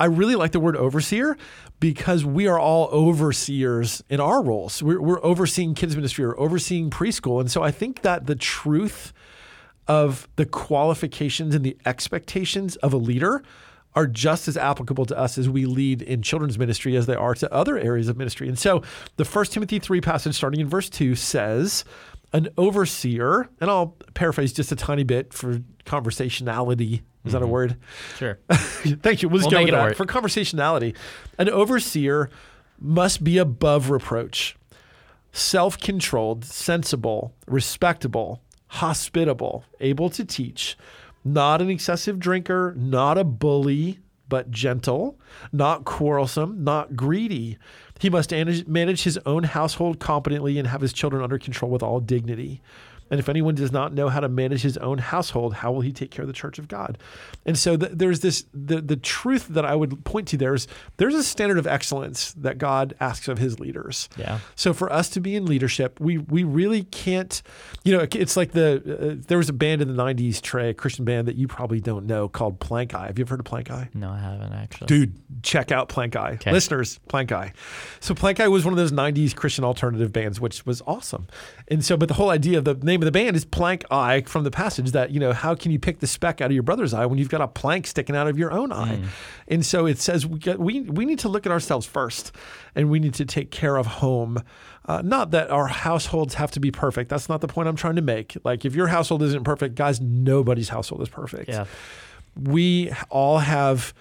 I 0.00 0.06
really 0.06 0.34
like 0.34 0.50
the 0.50 0.60
word 0.60 0.76
overseer 0.76 1.36
because 1.78 2.24
we 2.24 2.48
are 2.48 2.58
all 2.58 2.88
overseers 2.88 4.02
in 4.10 4.18
our 4.18 4.42
roles. 4.42 4.82
We're, 4.82 5.00
we're 5.00 5.24
overseeing 5.24 5.74
kids 5.74 5.94
ministry 5.94 6.24
or 6.24 6.38
overseeing 6.38 6.90
preschool. 6.90 7.38
And 7.40 7.48
so 7.48 7.62
I 7.62 7.70
think 7.70 8.02
that 8.02 8.26
the 8.26 8.34
truth 8.34 9.12
of 9.88 10.28
the 10.36 10.46
qualifications 10.46 11.54
and 11.54 11.64
the 11.64 11.76
expectations 11.86 12.76
of 12.76 12.92
a 12.92 12.96
leader 12.96 13.42
are 13.94 14.06
just 14.06 14.46
as 14.46 14.56
applicable 14.56 15.06
to 15.06 15.18
us 15.18 15.38
as 15.38 15.48
we 15.48 15.64
lead 15.64 16.02
in 16.02 16.22
children's 16.22 16.58
ministry 16.58 16.94
as 16.94 17.06
they 17.06 17.14
are 17.14 17.34
to 17.34 17.52
other 17.52 17.78
areas 17.78 18.08
of 18.08 18.16
ministry. 18.16 18.46
And 18.46 18.58
so 18.58 18.82
the 19.16 19.24
first 19.24 19.52
Timothy 19.52 19.78
3 19.78 20.00
passage 20.00 20.34
starting 20.36 20.60
in 20.60 20.68
verse 20.68 20.88
2 20.88 21.14
says, 21.16 21.84
an 22.32 22.48
overseer, 22.58 23.48
and 23.60 23.70
I'll 23.70 23.96
paraphrase 24.14 24.52
just 24.52 24.70
a 24.70 24.76
tiny 24.76 25.02
bit 25.02 25.32
for 25.32 25.62
conversationality. 25.86 27.02
Is 27.24 27.32
that 27.32 27.38
a 27.38 27.44
mm-hmm. 27.44 27.52
word? 27.52 27.76
Sure. 28.16 28.38
Thank 28.50 29.22
you. 29.22 29.28
We'll 29.28 29.40
just 29.40 29.50
We'll 29.50 29.60
go 29.60 29.64
make 29.64 29.74
with 29.74 29.88
that. 29.88 29.96
For 29.96 30.06
conversationality, 30.06 30.94
an 31.38 31.48
overseer 31.48 32.30
must 32.78 33.24
be 33.24 33.38
above 33.38 33.90
reproach, 33.90 34.56
self 35.32 35.78
controlled, 35.78 36.44
sensible, 36.44 37.34
respectable, 37.46 38.42
hospitable, 38.68 39.64
able 39.80 40.10
to 40.10 40.24
teach, 40.24 40.76
not 41.24 41.60
an 41.60 41.70
excessive 41.70 42.18
drinker, 42.18 42.74
not 42.76 43.18
a 43.18 43.24
bully, 43.24 43.98
but 44.28 44.50
gentle, 44.50 45.18
not 45.52 45.84
quarrelsome, 45.84 46.62
not 46.62 46.94
greedy. 46.94 47.58
He 47.98 48.10
must 48.10 48.30
manage, 48.30 49.02
his 49.02 49.18
own 49.26 49.44
household 49.44 49.98
competently 49.98 50.58
and 50.58 50.68
have 50.68 50.80
his 50.80 50.92
children 50.92 51.22
under 51.22 51.38
control 51.38 51.70
with 51.70 51.82
all 51.82 52.00
dignity. 52.00 52.60
And 53.10 53.20
if 53.20 53.28
anyone 53.28 53.54
does 53.54 53.72
not 53.72 53.92
know 53.92 54.08
how 54.08 54.20
to 54.20 54.28
manage 54.28 54.62
his 54.62 54.76
own 54.78 54.98
household, 54.98 55.54
how 55.54 55.72
will 55.72 55.80
he 55.80 55.92
take 55.92 56.10
care 56.10 56.22
of 56.22 56.26
the 56.26 56.32
church 56.32 56.58
of 56.58 56.68
God? 56.68 56.98
And 57.46 57.58
so 57.58 57.76
th- 57.76 57.92
there's 57.94 58.20
this 58.20 58.44
the 58.52 58.80
the 58.80 58.96
truth 58.96 59.48
that 59.48 59.64
I 59.64 59.74
would 59.74 60.04
point 60.04 60.28
to 60.28 60.36
there 60.36 60.54
is 60.54 60.66
there's 60.96 61.14
a 61.14 61.22
standard 61.22 61.58
of 61.58 61.66
excellence 61.66 62.32
that 62.34 62.58
God 62.58 62.94
asks 63.00 63.28
of 63.28 63.38
his 63.38 63.58
leaders. 63.58 64.08
Yeah. 64.16 64.40
So 64.54 64.72
for 64.72 64.92
us 64.92 65.08
to 65.10 65.20
be 65.20 65.36
in 65.36 65.46
leadership, 65.46 65.98
we 66.00 66.18
we 66.18 66.44
really 66.44 66.84
can't, 66.84 67.42
you 67.84 67.96
know, 67.96 68.06
it's 68.12 68.36
like 68.36 68.52
the 68.52 69.18
uh, 69.18 69.24
there 69.26 69.38
was 69.38 69.48
a 69.48 69.54
band 69.54 69.82
in 69.82 69.94
the 69.94 70.02
'90s, 70.02 70.40
Trey, 70.40 70.70
a 70.70 70.74
Christian 70.74 71.04
band 71.04 71.28
that 71.28 71.36
you 71.36 71.48
probably 71.48 71.80
don't 71.80 72.06
know 72.06 72.28
called 72.28 72.60
Plank 72.60 72.94
Eye. 72.94 73.06
Have 73.06 73.18
you 73.18 73.24
ever 73.24 73.34
heard 73.34 73.40
of 73.40 73.46
Plank 73.46 73.70
Eye? 73.70 73.88
No, 73.94 74.10
I 74.10 74.18
haven't 74.18 74.52
actually. 74.52 74.86
Dude, 74.86 75.14
check 75.42 75.70
out 75.72 75.88
Plank 75.88 76.16
Eye. 76.16 76.32
Okay. 76.34 76.52
Listeners, 76.52 76.98
Plank 77.08 77.32
Eye. 77.32 77.52
So 78.00 78.14
Plank 78.14 78.40
Eye 78.40 78.48
was 78.48 78.64
one 78.64 78.72
of 78.72 78.78
those 78.78 78.92
90s 78.92 79.34
Christian 79.34 79.64
alternative 79.64 80.12
bands, 80.12 80.40
which 80.40 80.64
was 80.66 80.82
awesome. 80.86 81.26
And 81.68 81.84
so, 81.84 81.96
but 81.96 82.08
the 82.08 82.14
whole 82.14 82.30
idea 82.30 82.58
of 82.58 82.64
the 82.64 82.74
name 82.74 83.00
of 83.02 83.06
the 83.06 83.12
band 83.12 83.36
is 83.36 83.44
Plank 83.44 83.84
Eye 83.90 84.22
from 84.26 84.44
the 84.44 84.50
passage 84.50 84.92
that, 84.92 85.10
you 85.10 85.20
know, 85.20 85.32
how 85.32 85.54
can 85.54 85.70
you 85.72 85.78
pick 85.78 86.00
the 86.00 86.06
speck 86.06 86.40
out 86.40 86.46
of 86.46 86.52
your 86.52 86.62
brother's 86.62 86.92
eye 86.94 87.06
when 87.06 87.18
you've 87.18 87.28
got 87.28 87.40
a 87.40 87.48
plank 87.48 87.86
sticking 87.86 88.16
out 88.16 88.28
of 88.28 88.38
your 88.38 88.52
own 88.52 88.72
eye? 88.72 89.02
And 89.48 89.64
so 89.64 89.86
it 89.86 89.98
says 89.98 90.26
we, 90.26 90.38
got, 90.38 90.58
we, 90.58 90.80
we 90.82 91.04
need 91.04 91.18
to 91.20 91.28
look 91.28 91.46
at 91.46 91.52
ourselves 91.52 91.86
first 91.86 92.32
and 92.74 92.90
we 92.90 92.98
need 92.98 93.14
to 93.14 93.24
take 93.24 93.50
care 93.50 93.76
of 93.76 93.86
home. 93.86 94.42
Uh, 94.86 95.02
not 95.02 95.32
that 95.32 95.50
our 95.50 95.66
households 95.66 96.34
have 96.34 96.50
to 96.52 96.60
be 96.60 96.70
perfect. 96.70 97.10
That's 97.10 97.28
not 97.28 97.42
the 97.42 97.48
point 97.48 97.68
I'm 97.68 97.76
trying 97.76 97.96
to 97.96 98.02
make. 98.02 98.36
Like, 98.42 98.64
if 98.64 98.74
your 98.74 98.86
household 98.86 99.22
isn't 99.22 99.44
perfect, 99.44 99.74
guys, 99.74 100.00
nobody's 100.00 100.70
household 100.70 101.02
is 101.02 101.10
perfect 101.10 101.48
Yeah. 101.50 101.66
we 102.40 102.90
all 103.10 103.38
have 103.38 103.92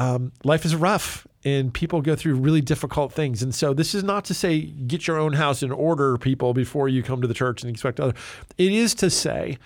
um, 0.00 0.32
life 0.44 0.64
is 0.64 0.74
rough 0.74 1.26
and 1.44 1.74
people 1.74 2.00
go 2.00 2.16
through 2.16 2.36
really 2.36 2.62
difficult 2.62 3.12
things. 3.12 3.42
And 3.42 3.54
so 3.54 3.74
this 3.74 3.94
is 3.94 4.02
not 4.02 4.24
to 4.26 4.34
say 4.34 4.62
get 4.62 5.06
your 5.06 5.18
own 5.18 5.34
house 5.34 5.62
in 5.62 5.70
order 5.70 6.16
people 6.16 6.54
before 6.54 6.88
you 6.88 7.02
come 7.02 7.20
to 7.20 7.28
the 7.28 7.34
church 7.34 7.62
and 7.62 7.70
expect 7.70 8.00
other. 8.00 8.14
It 8.56 8.72
is 8.72 8.94
to 8.96 9.10
say 9.10 9.58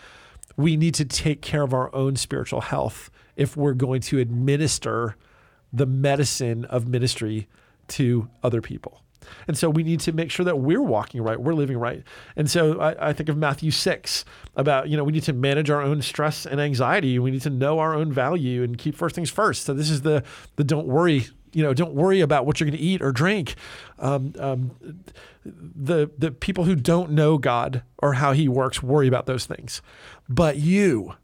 we 0.57 0.77
need 0.77 0.95
to 0.95 1.05
take 1.05 1.41
care 1.41 1.63
of 1.63 1.73
our 1.73 1.95
own 1.95 2.17
spiritual 2.17 2.63
health 2.63 3.11
if 3.37 3.57
we're 3.57 3.75
going 3.75 4.01
to 4.01 4.19
administer 4.19 5.15
the 5.73 5.87
medicine 5.87 6.65
of 6.65 6.89
ministry 6.89 7.47
to 7.87 8.29
other 8.43 8.61
people 8.61 9.04
and 9.47 9.57
so 9.57 9.71
we 9.71 9.83
need 9.83 10.01
to 10.01 10.13
make 10.13 10.31
sure 10.31 10.45
that 10.45 10.59
we're 10.59 10.83
walking 10.83 11.23
right, 11.23 11.41
we're 11.41 11.55
living 11.55 11.79
right. 11.79 12.03
And 12.37 12.51
so 12.51 12.81
I, 12.81 13.11
I 13.11 13.13
think 13.13 13.29
of 13.29 13.37
Matthew 13.37 13.71
6 13.71 14.25
about, 14.57 14.89
you 14.89 14.97
know, 14.97 15.05
we 15.05 15.13
need 15.13 15.23
to 15.25 15.33
manage 15.33 15.71
our 15.71 15.83
own 15.83 16.03
stress 16.03 16.47
and 16.47 16.61
anxiety. 16.61 17.19
We 17.19 17.31
need 17.31 17.43
to 17.43 17.51
know 17.51 17.79
our 17.79 17.95
own 17.95 18.13
value 18.13 18.63
and 18.63 18.79
keep 18.79 18.97
first 18.97 19.15
things 19.15 19.31
first. 19.31 19.65
So 19.65 19.75
this 19.75 19.91
is 19.91 20.03
the 20.03 20.23
the 20.57 20.65
don't 20.65 20.87
worry, 20.87 21.27
you 21.53 21.63
know, 21.63 21.75
don't 21.75 21.95
worry 21.95 22.21
about 22.21 22.47
what 22.47 22.61
you're 22.61 22.69
going 22.69 22.79
to 22.79 22.85
eat 22.85 23.03
or 23.03 23.13
drink. 23.13 23.55
Um, 23.99 24.35
um, 24.39 24.73
the 25.45 26.11
the 26.17 26.31
people 26.31 26.65
who 26.65 26.75
don't 26.75 27.11
know 27.11 27.39
God 27.39 27.83
or 27.99 28.15
how 28.15 28.33
He 28.33 28.49
works 28.49 28.83
worry 28.83 29.09
about 29.09 29.27
those 29.27 29.47
things, 29.47 29.83
but 30.29 30.57
you, 30.57 31.15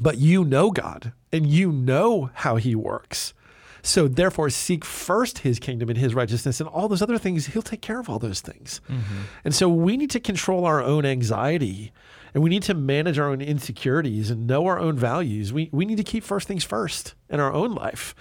but 0.00 0.18
you 0.18 0.44
know 0.44 0.70
God 0.70 1.12
and 1.32 1.46
you 1.46 1.72
know 1.72 2.30
how 2.34 2.56
He 2.56 2.74
works. 2.74 3.34
So 3.82 4.06
therefore, 4.06 4.48
seek 4.48 4.84
first 4.84 5.38
His 5.38 5.58
kingdom 5.58 5.88
and 5.88 5.98
His 5.98 6.14
righteousness, 6.14 6.60
and 6.60 6.68
all 6.68 6.88
those 6.88 7.02
other 7.02 7.18
things. 7.18 7.46
He'll 7.46 7.62
take 7.62 7.82
care 7.82 7.98
of 7.98 8.08
all 8.08 8.18
those 8.18 8.40
things. 8.40 8.80
Mm-hmm. 8.88 9.22
And 9.44 9.54
so 9.54 9.68
we 9.68 9.96
need 9.96 10.10
to 10.10 10.20
control 10.20 10.64
our 10.64 10.80
own 10.80 11.04
anxiety, 11.04 11.92
and 12.32 12.42
we 12.42 12.50
need 12.50 12.62
to 12.64 12.74
manage 12.74 13.18
our 13.18 13.28
own 13.28 13.40
insecurities 13.40 14.30
and 14.30 14.46
know 14.46 14.66
our 14.66 14.78
own 14.78 14.96
values. 14.96 15.52
We 15.52 15.68
we 15.72 15.84
need 15.84 15.96
to 15.96 16.04
keep 16.04 16.22
first 16.22 16.46
things 16.46 16.62
first 16.64 17.14
in 17.28 17.40
our 17.40 17.52
own 17.52 17.72
life, 17.72 18.14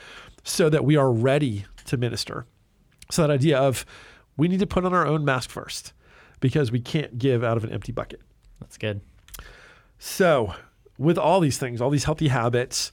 so 0.43 0.69
that 0.69 0.83
we 0.83 0.95
are 0.95 1.11
ready 1.11 1.65
to 1.85 1.97
minister. 1.97 2.47
So 3.11 3.21
that 3.21 3.31
idea 3.31 3.59
of 3.59 3.85
we 4.37 4.47
need 4.47 4.59
to 4.59 4.67
put 4.67 4.85
on 4.85 4.93
our 4.93 5.05
own 5.05 5.23
mask 5.23 5.51
first, 5.51 5.93
because 6.39 6.71
we 6.71 6.79
can't 6.79 7.19
give 7.19 7.43
out 7.43 7.57
of 7.57 7.63
an 7.63 7.71
empty 7.71 7.91
bucket. 7.91 8.21
That's 8.59 8.77
good. 8.77 9.01
So, 9.99 10.55
with 10.97 11.17
all 11.17 11.39
these 11.39 11.59
things, 11.59 11.81
all 11.81 11.91
these 11.91 12.05
healthy 12.05 12.29
habits, 12.29 12.91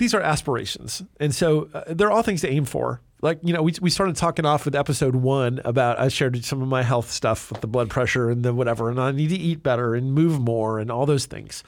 these 0.00 0.14
are 0.14 0.20
aspirations. 0.20 1.02
And 1.20 1.32
so 1.34 1.68
uh, 1.72 1.84
they're 1.88 2.10
all 2.10 2.22
things 2.22 2.40
to 2.40 2.48
aim 2.50 2.64
for. 2.64 3.00
like 3.22 3.38
you 3.42 3.52
know 3.54 3.62
we, 3.62 3.72
we 3.80 3.90
started 3.90 4.16
talking 4.16 4.46
off 4.46 4.64
with 4.64 4.74
episode 4.74 5.14
one 5.14 5.60
about 5.66 5.98
i 6.00 6.08
shared 6.08 6.42
some 6.44 6.62
of 6.62 6.68
my 6.68 6.82
health 6.82 7.10
stuff 7.10 7.52
with 7.52 7.60
the 7.60 7.66
blood 7.66 7.88
pressure 7.90 8.30
and 8.32 8.42
the 8.42 8.52
whatever 8.54 8.88
and 8.90 8.98
i 8.98 9.10
need 9.12 9.28
to 9.28 9.36
eat 9.36 9.62
better 9.62 9.94
and 9.94 10.12
move 10.20 10.40
more 10.40 10.78
and 10.80 10.90
all 10.90 11.04
those 11.06 11.26
things 11.26 11.62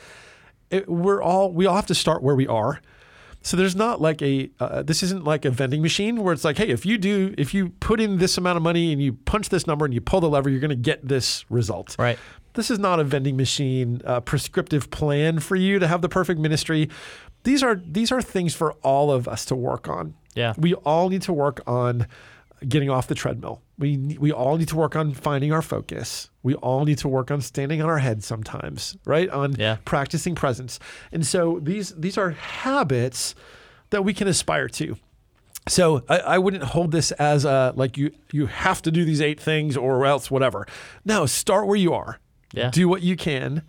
it, 0.71 0.88
we're 0.88 1.21
all 1.23 1.53
we 1.53 1.66
all 1.66 1.77
have 1.77 1.87
to 1.87 1.95
start 1.95 2.23
where 2.23 2.35
we 2.35 2.47
are 2.47 2.81
so 3.42 3.57
there's 3.59 3.77
not 3.77 4.01
like 4.01 4.23
a 4.23 4.49
uh, 4.61 4.83
this 4.83 5.03
isn't 5.03 5.25
like 5.25 5.45
a 5.45 5.51
vending 5.51 5.83
machine 5.83 6.23
where 6.23 6.33
it's 6.33 6.45
like 6.49 6.57
hey 6.57 6.68
if 6.71 6.87
you 6.87 6.97
do 6.97 7.35
if 7.37 7.53
you 7.53 7.68
put 7.81 8.01
in 8.01 8.16
this 8.16 8.38
amount 8.38 8.57
of 8.57 8.62
money 8.62 8.90
and 8.92 9.03
you 9.03 9.12
punch 9.12 9.51
this 9.51 9.66
number 9.66 9.85
and 9.85 9.92
you 9.92 10.01
pull 10.01 10.21
the 10.21 10.31
lever 10.31 10.49
you're 10.49 10.61
going 10.68 10.71
to 10.81 10.87
get 10.90 11.07
this 11.07 11.45
result 11.51 11.97
Right. 11.99 12.18
this 12.55 12.71
is 12.71 12.79
not 12.79 12.99
a 12.99 13.05
vending 13.05 13.37
machine 13.37 14.01
uh, 14.07 14.21
prescriptive 14.21 14.88
plan 14.90 15.38
for 15.40 15.57
you 15.57 15.79
to 15.81 15.87
have 15.87 16.01
the 16.01 16.09
perfect 16.09 16.40
ministry 16.40 16.88
these 17.44 17.62
are 17.62 17.74
these 17.85 18.12
are 18.12 18.22
things 18.22 18.55
for 18.55 18.72
all 18.83 19.11
of 19.11 19.26
us 19.28 19.44
to 19.46 19.55
work 19.57 19.88
on 19.88 20.14
Yeah. 20.35 20.55
we 20.57 20.74
all 20.74 21.09
need 21.09 21.22
to 21.22 21.33
work 21.33 21.61
on 21.66 22.07
getting 22.68 22.88
off 22.90 23.09
the 23.09 23.14
treadmill. 23.16 23.61
We 23.78 24.16
we 24.20 24.31
all 24.31 24.57
need 24.57 24.68
to 24.68 24.76
work 24.76 24.94
on 24.94 25.12
finding 25.14 25.52
our 25.52 25.62
focus. 25.62 26.31
We 26.44 26.55
all 26.55 26.85
need 26.85 26.98
to 26.98 27.09
work 27.09 27.31
on 27.33 27.40
standing 27.40 27.83
on 27.83 27.88
our 27.88 27.98
head 27.98 28.22
sometimes, 28.22 28.96
right? 29.05 29.28
On 29.31 29.57
Yeah. 29.59 29.78
practicing 29.85 30.37
presence. 30.37 30.78
And 31.11 31.26
so 31.26 31.59
these 31.61 31.92
these 31.96 32.16
are 32.16 32.31
habits 32.31 33.35
that 33.90 34.05
we 34.05 34.14
can 34.14 34.28
aspire 34.28 34.68
to. 34.68 34.96
So 35.68 36.02
I, 36.09 36.18
I 36.18 36.38
wouldn't 36.38 36.62
hold 36.62 36.92
this 36.92 37.11
as 37.12 37.44
a 37.44 37.72
like 37.76 37.96
you 37.96 38.12
you 38.33 38.46
have 38.46 38.81
to 38.83 38.90
do 38.92 39.05
these 39.05 39.20
eight 39.20 39.40
things 39.40 39.76
or 39.76 40.07
else 40.07 40.31
whatever. 40.31 40.66
No, 41.05 41.26
start 41.26 41.66
where 41.66 41.76
you 41.76 41.92
are. 41.94 42.20
Yeah. 42.55 42.70
Do 42.70 42.88
what 42.88 43.02
you 43.02 43.16
can 43.16 43.62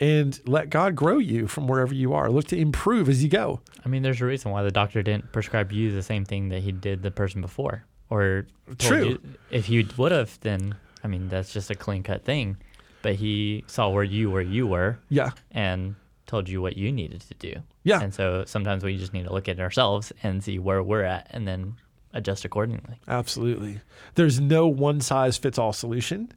and 0.00 0.38
let 0.46 0.70
God 0.70 0.94
grow 0.94 1.18
you 1.18 1.46
from 1.48 1.66
wherever 1.66 1.92
you 1.94 2.12
are. 2.14 2.30
Look 2.30 2.46
to 2.48 2.56
improve 2.56 3.08
as 3.08 3.22
you 3.22 3.28
go. 3.28 3.60
I 3.84 3.88
mean, 3.88 4.02
there's 4.02 4.20
a 4.20 4.26
reason 4.26 4.50
why 4.50 4.62
the 4.62 4.70
doctor 4.70 5.02
didn't 5.02 5.32
prescribe 5.32 5.72
you 5.72 5.92
the 5.92 6.02
same 6.02 6.24
thing 6.24 6.48
that 6.50 6.62
he 6.62 6.72
did 6.72 7.02
the 7.02 7.10
person 7.10 7.40
before. 7.40 7.84
Or 8.10 8.46
True. 8.78 9.04
you- 9.08 9.20
if 9.50 9.66
he 9.66 9.86
would 9.96 10.12
have, 10.12 10.38
then 10.40 10.76
I 11.04 11.08
mean 11.08 11.28
that's 11.28 11.52
just 11.52 11.70
a 11.70 11.74
clean 11.74 12.02
cut 12.02 12.24
thing. 12.24 12.56
But 13.02 13.16
he 13.16 13.64
saw 13.66 13.88
where 13.90 14.04
you 14.04 14.30
where 14.30 14.42
you 14.42 14.66
were 14.66 14.98
Yeah. 15.08 15.30
and 15.52 15.94
told 16.26 16.48
you 16.48 16.60
what 16.60 16.76
you 16.76 16.90
needed 16.92 17.20
to 17.22 17.34
do. 17.34 17.54
Yeah. 17.84 18.00
And 18.02 18.12
so 18.12 18.44
sometimes 18.46 18.84
we 18.84 18.96
just 18.98 19.12
need 19.14 19.24
to 19.24 19.32
look 19.32 19.48
at 19.48 19.60
ourselves 19.60 20.12
and 20.22 20.42
see 20.44 20.58
where 20.58 20.82
we're 20.82 21.04
at 21.04 21.26
and 21.30 21.46
then 21.48 21.76
adjust 22.12 22.44
accordingly. 22.44 23.00
Absolutely. 23.06 23.80
There's 24.14 24.40
no 24.40 24.66
one 24.66 25.00
size 25.00 25.36
fits 25.36 25.58
all 25.58 25.72
solution. 25.72 26.32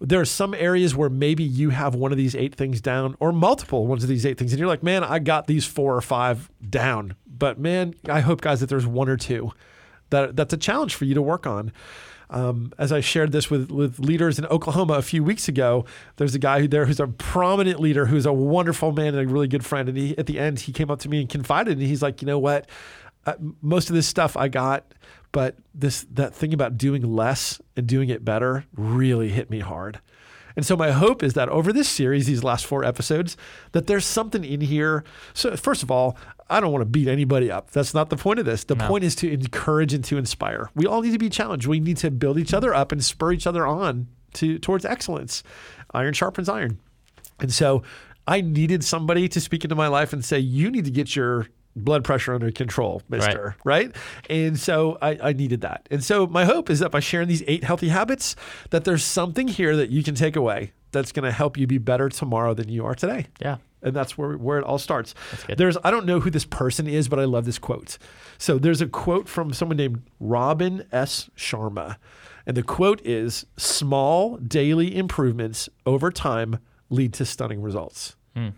There 0.00 0.20
are 0.20 0.24
some 0.24 0.54
areas 0.54 0.94
where 0.94 1.10
maybe 1.10 1.42
you 1.42 1.70
have 1.70 1.94
one 1.94 2.12
of 2.12 2.18
these 2.18 2.34
eight 2.34 2.54
things 2.54 2.80
down 2.80 3.16
or 3.20 3.32
multiple 3.32 3.86
ones 3.86 4.02
of 4.02 4.08
these 4.08 4.24
eight 4.24 4.38
things, 4.38 4.52
and 4.52 4.58
you're 4.58 4.68
like, 4.68 4.82
man, 4.82 5.02
I 5.04 5.18
got 5.18 5.46
these 5.46 5.66
four 5.66 5.96
or 5.96 6.00
five 6.00 6.50
down. 6.68 7.16
But 7.26 7.58
man, 7.58 7.94
I 8.08 8.20
hope, 8.20 8.40
guys, 8.40 8.60
that 8.60 8.68
there's 8.68 8.86
one 8.86 9.08
or 9.08 9.16
two 9.16 9.52
that 10.10 10.36
that's 10.36 10.52
a 10.52 10.56
challenge 10.56 10.94
for 10.94 11.04
you 11.04 11.14
to 11.14 11.22
work 11.22 11.46
on. 11.46 11.72
Um, 12.28 12.72
as 12.78 12.92
I 12.92 13.00
shared 13.00 13.32
this 13.32 13.50
with, 13.50 13.72
with 13.72 13.98
leaders 13.98 14.38
in 14.38 14.46
Oklahoma 14.46 14.94
a 14.94 15.02
few 15.02 15.24
weeks 15.24 15.48
ago, 15.48 15.84
there's 16.16 16.34
a 16.34 16.38
guy 16.38 16.60
who 16.60 16.68
there 16.68 16.86
who's 16.86 17.00
a 17.00 17.08
prominent 17.08 17.80
leader 17.80 18.06
who's 18.06 18.24
a 18.24 18.32
wonderful 18.32 18.92
man 18.92 19.16
and 19.16 19.28
a 19.28 19.32
really 19.32 19.48
good 19.48 19.66
friend. 19.66 19.88
And 19.88 19.98
he, 19.98 20.16
at 20.16 20.26
the 20.26 20.38
end, 20.38 20.60
he 20.60 20.72
came 20.72 20.92
up 20.92 21.00
to 21.00 21.08
me 21.08 21.20
and 21.20 21.28
confided, 21.28 21.78
and 21.78 21.86
he's 21.86 22.02
like, 22.02 22.22
you 22.22 22.26
know 22.26 22.38
what? 22.38 22.68
Uh, 23.26 23.34
most 23.60 23.90
of 23.90 23.94
this 23.96 24.06
stuff 24.06 24.36
I 24.36 24.48
got, 24.48 24.94
but 25.32 25.56
this 25.74 26.06
that 26.12 26.34
thing 26.34 26.54
about 26.54 26.78
doing 26.78 27.02
less 27.02 27.60
and 27.76 27.86
doing 27.86 28.08
it 28.08 28.24
better 28.24 28.64
really 28.74 29.28
hit 29.28 29.50
me 29.50 29.60
hard. 29.60 30.00
And 30.56 30.66
so 30.66 30.76
my 30.76 30.90
hope 30.90 31.22
is 31.22 31.34
that 31.34 31.48
over 31.48 31.72
this 31.72 31.88
series, 31.88 32.26
these 32.26 32.42
last 32.42 32.66
four 32.66 32.84
episodes, 32.84 33.36
that 33.72 33.86
there's 33.86 34.04
something 34.04 34.44
in 34.44 34.60
here. 34.60 35.04
So 35.32 35.56
first 35.56 35.82
of 35.82 35.90
all, 35.90 36.16
I 36.48 36.58
don't 36.60 36.72
want 36.72 36.82
to 36.82 36.86
beat 36.86 37.06
anybody 37.06 37.50
up. 37.50 37.70
That's 37.70 37.94
not 37.94 38.10
the 38.10 38.16
point 38.16 38.40
of 38.40 38.46
this. 38.46 38.64
The 38.64 38.74
No. 38.74 38.88
point 38.88 39.04
is 39.04 39.14
to 39.16 39.30
encourage 39.30 39.94
and 39.94 40.02
to 40.04 40.18
inspire. 40.18 40.68
We 40.74 40.86
all 40.86 41.02
need 41.02 41.12
to 41.12 41.18
be 41.18 41.30
challenged. 41.30 41.68
We 41.68 41.78
need 41.78 41.98
to 41.98 42.10
build 42.10 42.36
each 42.38 42.52
other 42.52 42.74
up 42.74 42.90
and 42.90 43.02
spur 43.04 43.32
each 43.32 43.46
other 43.46 43.64
on 43.64 44.08
to 44.34 44.58
towards 44.58 44.84
excellence. 44.84 45.44
Iron 45.94 46.14
sharpens 46.14 46.48
iron. 46.48 46.80
And 47.38 47.52
so 47.52 47.82
I 48.26 48.40
needed 48.40 48.82
somebody 48.82 49.28
to 49.28 49.40
speak 49.40 49.64
into 49.64 49.76
my 49.76 49.86
life 49.86 50.12
and 50.12 50.24
say, 50.24 50.40
you 50.40 50.70
need 50.70 50.84
to 50.84 50.90
get 50.90 51.14
your 51.14 51.46
blood 51.76 52.04
pressure 52.04 52.34
under 52.34 52.50
control, 52.50 53.02
mister. 53.08 53.56
Right. 53.64 53.94
And 54.28 54.58
so 54.58 54.98
I, 55.00 55.18
I 55.22 55.32
needed 55.32 55.60
that. 55.62 55.86
And 55.90 56.02
so 56.02 56.26
my 56.26 56.44
hope 56.44 56.70
is 56.70 56.80
that 56.80 56.90
by 56.90 57.00
sharing 57.00 57.28
these 57.28 57.42
eight 57.46 57.64
healthy 57.64 57.88
habits, 57.88 58.36
that 58.70 58.84
there's 58.84 59.04
something 59.04 59.48
here 59.48 59.76
that 59.76 59.90
you 59.90 60.02
can 60.02 60.14
take 60.14 60.36
away 60.36 60.72
that's 60.92 61.12
going 61.12 61.24
to 61.24 61.32
help 61.32 61.56
you 61.56 61.66
be 61.66 61.78
better 61.78 62.08
tomorrow 62.08 62.54
than 62.54 62.68
you 62.68 62.84
are 62.84 62.94
today. 62.94 63.26
Yeah. 63.40 63.58
And 63.82 63.94
that's 63.94 64.18
where, 64.18 64.36
where 64.36 64.58
it 64.58 64.64
all 64.64 64.78
starts. 64.78 65.14
There's 65.56 65.76
I 65.84 65.90
don't 65.90 66.04
know 66.04 66.20
who 66.20 66.30
this 66.30 66.44
person 66.44 66.86
is, 66.86 67.08
but 67.08 67.18
I 67.18 67.24
love 67.24 67.46
this 67.46 67.58
quote. 67.58 67.96
So 68.36 68.58
there's 68.58 68.82
a 68.82 68.86
quote 68.86 69.28
from 69.28 69.52
someone 69.52 69.76
named 69.76 70.02
Robin 70.18 70.84
S. 70.92 71.30
Sharma. 71.36 71.96
And 72.46 72.56
the 72.56 72.62
quote 72.62 73.00
is 73.06 73.46
small 73.56 74.36
daily 74.38 74.96
improvements 74.96 75.68
over 75.86 76.10
time 76.10 76.58
lead 76.90 77.12
to 77.14 77.24
stunning 77.24 77.62
results. 77.62 78.16
Hmm. 78.34 78.48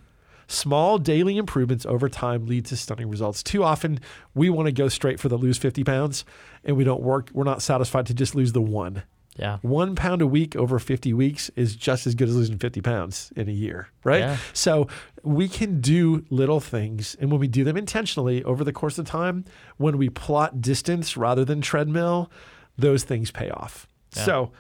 Small 0.53 0.99
daily 0.99 1.39
improvements 1.39 1.87
over 1.87 2.11
time 2.11 2.47
lead 2.47 2.67
to 2.67 2.77
stunning 2.77 3.09
results. 3.09 3.43
Too 3.43 3.65
often 3.65 4.01
we 4.35 4.51
want 4.51 4.67
to 4.67 4.73
go 4.73 4.89
straight 4.89 5.19
for 5.19 5.31
the 5.31 5.39
lose 5.39 5.57
50 5.57 5.83
pounds 5.83 6.27
and 6.63 6.77
we 6.77 6.85
don't 6.85 7.01
work, 7.01 7.31
we're 7.33 7.45
not 7.45 7.63
satisfied 7.63 8.07
to 8.07 8.15
just 8.15 8.35
lose 8.35 8.53
the 8.53 8.61
one. 8.61 9.03
Yeah. 9.37 9.59
One 9.63 9.97
pound 9.97 10.21
a 10.21 10.27
week 10.27 10.55
over 10.55 10.79
50 10.79 11.15
weeks 11.15 11.51
is 11.57 11.75
just 11.75 12.07
as 12.07 12.15
good 12.15 12.29
as 12.29 12.37
losing 12.37 12.59
50 12.59 12.83
pounds 12.83 13.33
in 13.35 13.49
a 13.49 13.53
year, 13.53 13.89
right? 14.05 14.21
Yeah. 14.21 14.37
So 14.53 14.89
we 15.23 15.49
can 15.49 15.81
do 15.81 16.27
little 16.29 16.61
things. 16.61 17.17
And 17.19 17.31
when 17.31 17.41
we 17.41 17.49
do 17.49 17.65
them 17.65 17.79
intentionally 17.79 18.45
over 18.45 18.63
the 18.63 18.75
course 18.75 18.99
of 18.99 19.07
time, 19.07 19.47
when 19.79 19.97
we 19.97 20.11
plot 20.11 20.61
distance 20.61 21.17
rather 21.17 21.47
than 21.47 21.63
treadmill, 21.63 22.31
those 22.77 23.05
things 23.05 23.31
pay 23.31 23.49
off. 23.49 23.87
Yeah. 24.15 24.25
So 24.25 24.53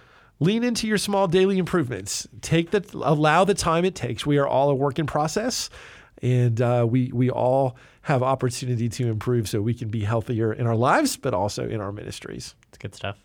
lean 0.42 0.64
into 0.64 0.86
your 0.86 0.98
small 0.98 1.28
daily 1.28 1.58
improvements. 1.58 2.26
Take 2.40 2.70
the, 2.70 2.84
allow 2.94 3.44
the 3.44 3.54
time 3.54 3.84
it 3.84 3.94
takes. 3.94 4.26
We 4.26 4.38
are 4.38 4.46
all 4.46 4.70
a 4.70 4.74
work 4.74 4.98
in 4.98 5.06
process. 5.06 5.70
And 6.20 6.60
uh, 6.60 6.86
we, 6.88 7.10
we 7.12 7.30
all 7.30 7.76
have 8.02 8.22
opportunity 8.22 8.88
to 8.88 9.08
improve 9.08 9.48
so 9.48 9.60
we 9.60 9.74
can 9.74 9.88
be 9.88 10.00
healthier 10.04 10.52
in 10.52 10.66
our 10.66 10.76
lives, 10.76 11.16
but 11.16 11.34
also 11.34 11.68
in 11.68 11.80
our 11.80 11.92
ministries. 11.92 12.54
It's 12.68 12.78
good 12.78 12.94
stuff. 12.94 13.16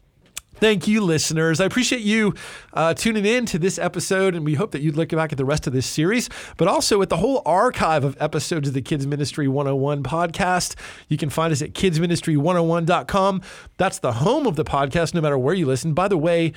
Thank 0.60 0.88
you, 0.88 1.02
listeners. 1.02 1.62
I 1.62 1.65
appreciate 1.65 2.02
you 2.02 2.34
uh, 2.74 2.96
tuning 2.96 3.28
in 3.28 3.46
to 3.46 3.60
this 3.60 3.78
episode, 3.78 4.34
and 4.34 4.43
we 4.43 4.56
hope 4.56 4.72
that 4.72 4.82
you'd 4.82 4.96
look 4.96 5.10
back 5.10 5.32
at 5.32 5.38
the 5.38 5.46
rest 5.46 5.67
of 5.67 5.74
this 5.74 5.86
series, 5.86 6.32
but 6.58 6.67
also 6.67 7.00
at 7.04 7.10
the 7.10 7.17
whole 7.17 7.43
archive 7.46 8.04
of 8.04 8.17
episodes 8.20 8.67
of 8.67 8.74
the 8.74 8.82
Kids 8.82 9.06
Ministry 9.06 9.48
101 9.48 10.02
podcast. 10.02 10.74
You 11.10 11.17
can 11.17 11.30
find 11.30 11.52
us 11.54 11.62
at 11.62 11.74
kidsministry101.com. 11.74 13.41
That's 13.78 14.00
the 14.00 14.13
home 14.13 14.48
of 14.48 14.56
the 14.56 14.65
podcast, 14.65 15.13
no 15.13 15.22
matter 15.22 15.38
where 15.38 15.54
you 15.54 15.67
listen. 15.67 15.93
By 15.93 16.08
the 16.08 16.17
way, 16.17 16.54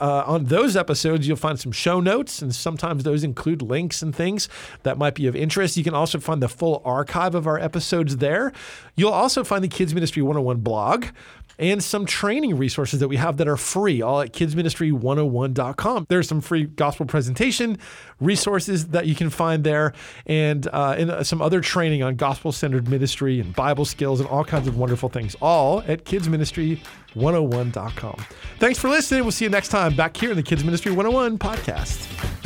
uh, 0.00 0.22
on 0.26 0.46
those 0.46 0.74
episodes, 0.74 1.28
you'll 1.28 1.36
find 1.36 1.60
some 1.60 1.72
show 1.72 2.00
notes, 2.00 2.40
and 2.40 2.54
sometimes 2.54 3.04
those 3.04 3.22
include 3.22 3.60
links 3.60 4.00
and 4.00 4.16
things 4.16 4.48
that 4.82 4.96
might 4.96 5.14
be 5.14 5.26
of 5.26 5.36
interest. 5.36 5.76
You 5.76 5.84
can 5.84 5.94
also 5.94 6.18
find 6.18 6.42
the 6.42 6.48
full 6.48 6.80
archive 6.86 7.34
of 7.34 7.46
our 7.46 7.58
episodes 7.58 8.16
there. 8.16 8.50
You'll 8.96 9.12
also 9.12 9.44
find 9.44 9.62
the 9.62 9.68
Kids 9.68 9.92
Ministry 9.92 10.22
101 10.22 10.60
blog 10.60 11.06
and 11.62 11.82
some 11.82 12.04
training 12.04 12.58
resources 12.58 13.00
that 13.00 13.08
we 13.08 13.16
have 13.16 13.36
that 13.36 13.46
are 13.46 13.56
free, 13.56 14.02
all 14.02 14.20
at 14.20 14.32
kidsministry101.com. 14.32 16.06
There's 16.08 16.26
some 16.26 16.40
free 16.40 16.64
gospel 16.64 17.06
presentation 17.06 17.78
resources 18.20 18.88
that 18.88 19.06
you 19.06 19.14
can 19.14 19.30
find 19.30 19.62
there, 19.62 19.92
and, 20.26 20.66
uh, 20.66 20.96
and 20.98 21.12
uh, 21.12 21.22
some 21.22 21.40
other 21.40 21.60
training 21.60 22.02
on 22.02 22.16
gospel 22.16 22.50
centered 22.50 22.88
ministry 22.88 23.38
and 23.38 23.54
Bible 23.54 23.84
skills 23.84 24.18
and 24.18 24.28
all 24.28 24.44
kinds 24.44 24.66
of 24.66 24.76
wonderful 24.76 25.08
things, 25.08 25.36
all 25.40 25.84
at 25.86 26.04
kidsministry101.com. 26.04 28.24
Thanks 28.58 28.80
for 28.80 28.88
listening. 28.88 29.22
We'll 29.22 29.30
see 29.30 29.44
you 29.44 29.50
next 29.50 29.68
time 29.68 29.94
back 29.94 30.16
here 30.16 30.30
in 30.30 30.36
the 30.36 30.42
Kids 30.42 30.64
Ministry 30.64 30.90
101 30.90 31.38
podcast. 31.38 32.41